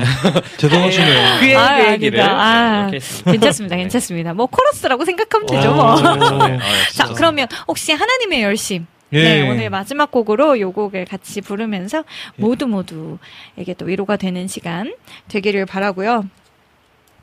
[0.59, 1.39] 대단하시네요.
[1.41, 2.21] 그 얘기 아, 얘기를.
[2.23, 2.91] 아.
[3.25, 3.77] 괜찮습니다.
[3.77, 3.83] 네.
[3.83, 4.35] 괜찮습니다.
[4.35, 5.85] 뭐 코러스라고 생각하면 되죠, 어, 뭐.
[5.95, 6.59] 어,
[6.93, 8.87] 자, 그러면 혹시 하나님의 열심.
[9.15, 9.23] 예.
[9.23, 12.05] 네, 오늘 마지막 곡으로 요 곡을 같이 부르면서
[12.37, 14.95] 모두 모두에게 또 위로가 되는 시간
[15.29, 16.25] 되기를 바라고요.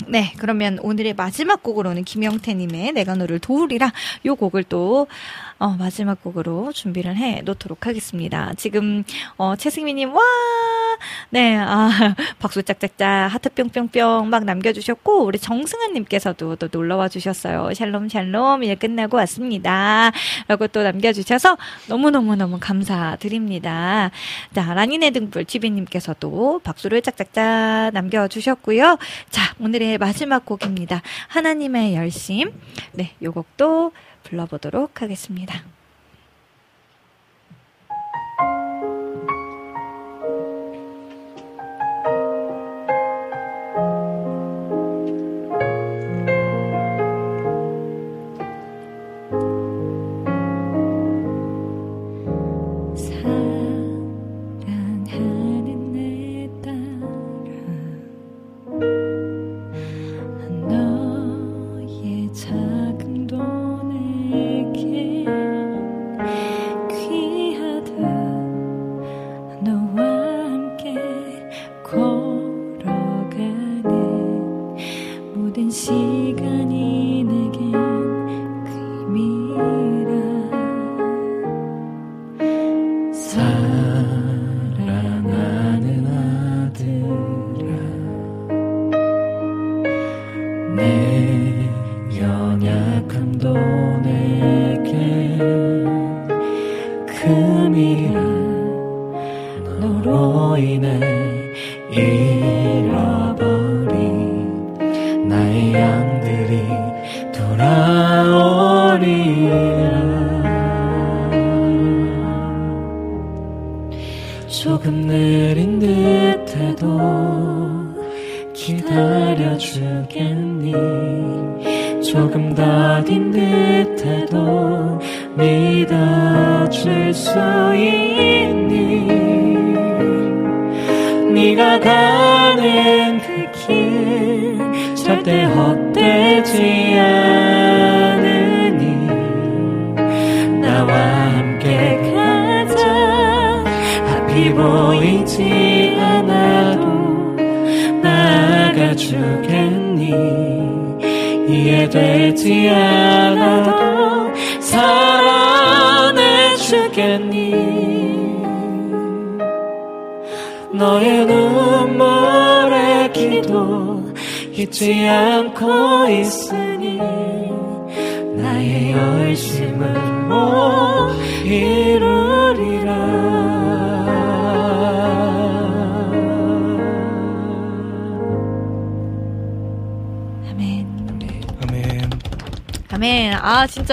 [0.08, 3.92] 네, 그러면 오늘의 마지막 곡으로는 김영태님의 내가 너를 도우리라
[4.26, 5.08] 요 곡을 또
[5.60, 8.54] 어, 마지막 곡으로 준비를 해 놓도록 하겠습니다.
[8.56, 9.04] 지금
[9.38, 10.22] 어, 최승미님 와,
[11.30, 11.90] 네, 아
[12.40, 17.74] 박수 짝짝짝 하트 뿅뿅뿅 막 남겨주셨고 우리 정승환님께서도 또 놀러와 주셨어요.
[17.74, 20.12] 샬롬 샬롬 일 끝나고 왔습니다.
[20.48, 21.58] 라고 또 남겨주셔서
[21.88, 24.12] 너무 너무 너무 감사드립니다.
[24.56, 28.98] 자, 라니네 등불 TV님께서도 박수를 짝짝짝 남겨주셨고요.
[29.30, 31.02] 자, 오늘의 마지막 곡입니다.
[31.28, 32.52] 하나님의 열심.
[32.94, 33.92] 네, 요 곡도
[34.30, 35.64] 불러보도록 하겠습니다.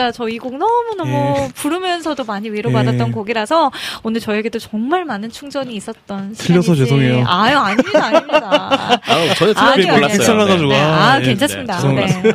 [0.06, 1.48] 진짜 저 이 곡 너무너무 예.
[1.54, 3.12] 부르면서도 많이 위로받았던 예.
[3.12, 3.70] 곡이라서
[4.02, 6.84] 오늘 저에게도 정말 많은 충전이 있었던 틀려서 시간이지.
[6.84, 7.24] 죄송해요.
[7.26, 9.00] 아유, 아닙니다, 아닙니다.
[9.06, 10.18] 아우, 전혀 틀릴 몰랐어요.
[10.18, 10.68] 픽셀나가지고.
[10.68, 11.24] 네, 아, 아, 예.
[11.24, 11.80] 괜찮습니다.
[11.88, 12.32] 네, 네.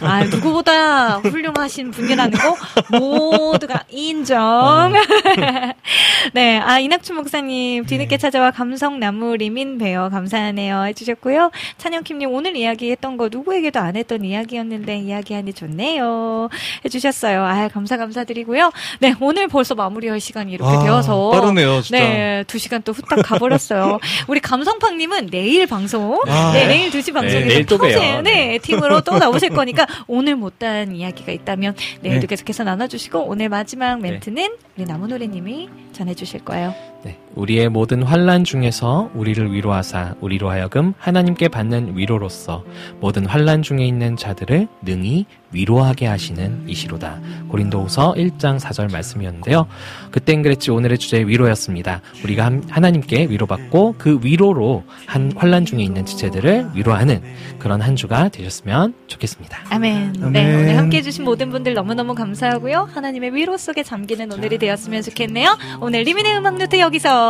[0.00, 2.56] 아, 누구보다 훌륭하신 분이라는 거
[2.98, 4.92] 모두가 인정.
[6.34, 10.84] 네, 아, 이낙춘 목사님, 뒤늦게 찾아와 감성 나무 리민 배어 감사하네요.
[10.86, 11.50] 해주셨고요.
[11.78, 16.48] 찬영킴님, 오늘 이야기 했던 거 누구에게도 안 했던 이야기였는데 이야기하니 좋네요.
[16.84, 17.44] 해주셨어요.
[17.44, 18.70] 아, 감사, 감사드리고요.
[19.00, 21.30] 네, 오늘 벌써 마무리할 시간이 이렇게 아, 되어서.
[21.30, 21.98] 빠르네요, 진짜.
[21.98, 23.98] 네, 두 시간 또 후딱 가버렸어요.
[24.28, 26.52] 우리 감성팡님은 내일 방송, 아.
[26.52, 28.22] 네, 내일 2시 방송에서 내일 또 평생, 봬요.
[28.22, 32.26] 네, 팀으로 또 나오실 거니까 오늘 못한 이야기가 있다면 내일도 네.
[32.26, 36.74] 계속해서 나눠주시고 오늘 마지막 멘트는 우리 나무노래님이 전해주실 거예요.
[37.04, 42.64] 네, 우리의 모든 환란 중에서 우리를 위로하사 우리로 하여금 하나님께 받는 위로로서
[43.00, 47.20] 모든 환란 중에 있는 자들을 능히 위로하게 하시는 이시로다.
[47.48, 49.68] 고린도후서 1장 4절 말씀이었는데요.
[50.10, 52.00] 그땐 그랬지 오늘의 주제 위로였습니다.
[52.24, 57.20] 우리가 함- 하나님께 위로받고 그 위로로 한 환란 중에 있는 지체들을 위로하는
[57.60, 59.58] 그런 한 주가 되셨으면 좋겠습니다.
[59.70, 60.14] 아멘.
[60.20, 60.32] 아멘.
[60.32, 62.88] 네, 오늘 함께 해주신 모든 분들 너무너무 감사하고요.
[62.92, 65.56] 하나님의 위로 속에 잠기는 오늘이 되었으면 좋겠네요.
[65.80, 67.23] 오늘 리민의 음악 노트 여기서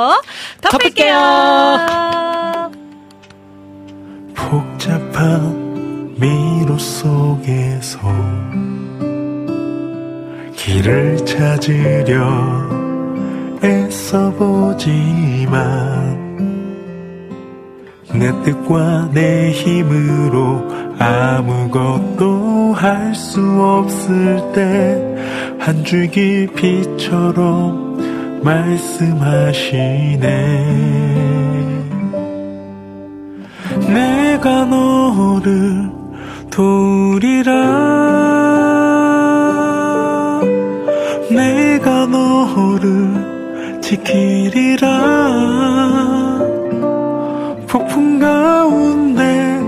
[0.61, 1.15] 덮을게요.
[4.35, 7.99] 복잡한 미로 속에서
[10.57, 12.25] 길을 찾으려
[13.63, 15.55] 애써보지만
[18.13, 20.63] 내 뜻과 내 힘으로
[20.99, 25.15] 아무것도 할 수 없을 때
[25.65, 27.84] 한 줄기 빛처럼
[28.45, 30.27] 말씀하시네.
[33.89, 35.91] 내가 너를
[36.51, 37.53] 도우리라.
[41.31, 44.89] 내가 너를 지키리라.
[47.67, 49.59] 폭풍 가운데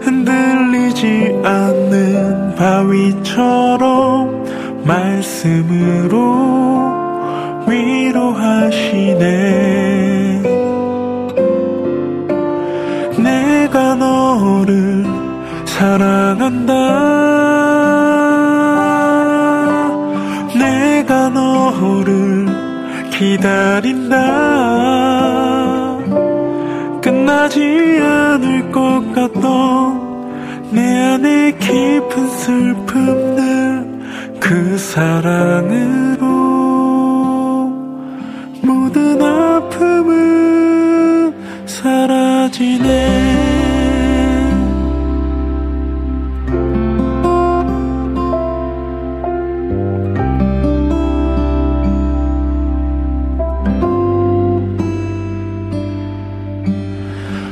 [0.00, 4.44] 흔들리지 않는 바위처럼
[4.84, 6.87] 말씀으로
[7.68, 9.18] 위로하시네.
[13.18, 15.04] 내가 너를
[15.66, 16.72] 사랑한다.
[20.58, 22.46] 내가 너를
[23.10, 24.16] 기다린다.
[27.02, 27.60] 끝나지
[28.02, 30.08] 않을 것 같던
[30.72, 30.80] 내
[31.12, 33.98] 안에 깊은 슬픔들
[34.40, 36.17] 그 사랑으로
[38.88, 40.86] 모든 아픔은
[41.66, 42.88] 사라지네.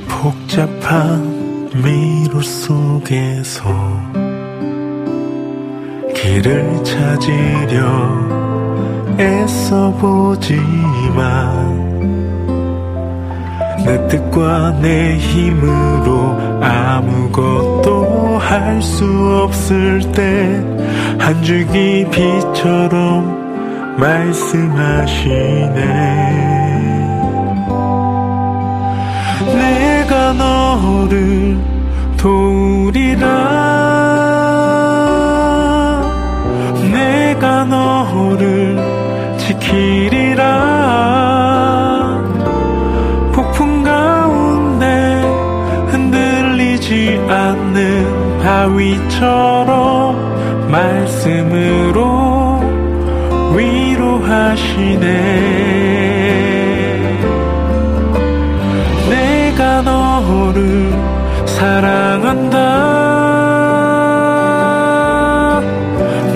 [0.08, 3.62] 복잡한 미로 속에서
[6.14, 8.25] 길을 찾으려
[9.18, 10.56] 애써 보지만
[13.84, 19.04] 내 뜻과 내 힘으로 아무것도 할 수
[19.44, 20.76] 없을 때
[21.26, 25.74] 한 줄기 빛처럼 말씀하시네.
[29.56, 31.58] 내가 너를
[32.16, 33.26] 도우리라.
[36.92, 38.76] 내가 너를
[47.30, 49.76] 않는 바위처럼
[50.70, 52.60] 말씀으로
[53.54, 55.06] 위로하시네.
[59.08, 60.92] 내가 너를
[61.46, 62.56] 사랑한다.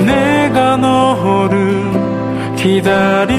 [0.06, 1.90] 내가 너를
[2.56, 3.29] 기다린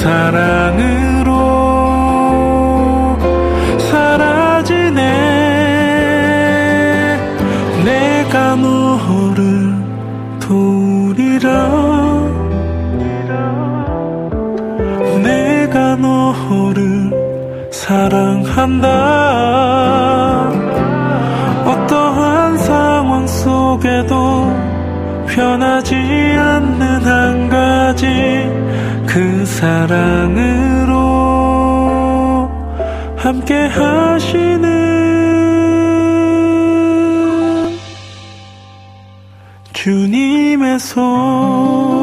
[0.00, 1.30] 사랑으로
[3.78, 5.00] 사라지네.
[7.84, 9.74] 내가 너를
[10.40, 11.48] 도우리라.
[15.22, 18.88] 내가 너를 사랑한다.
[21.66, 24.50] 어떠한 상황 속에도
[25.26, 28.49] 변하지 않는 한 가지
[29.12, 30.94] 그 사랑으로
[33.16, 34.70] 함께 하시는
[39.72, 41.99] 주님의 손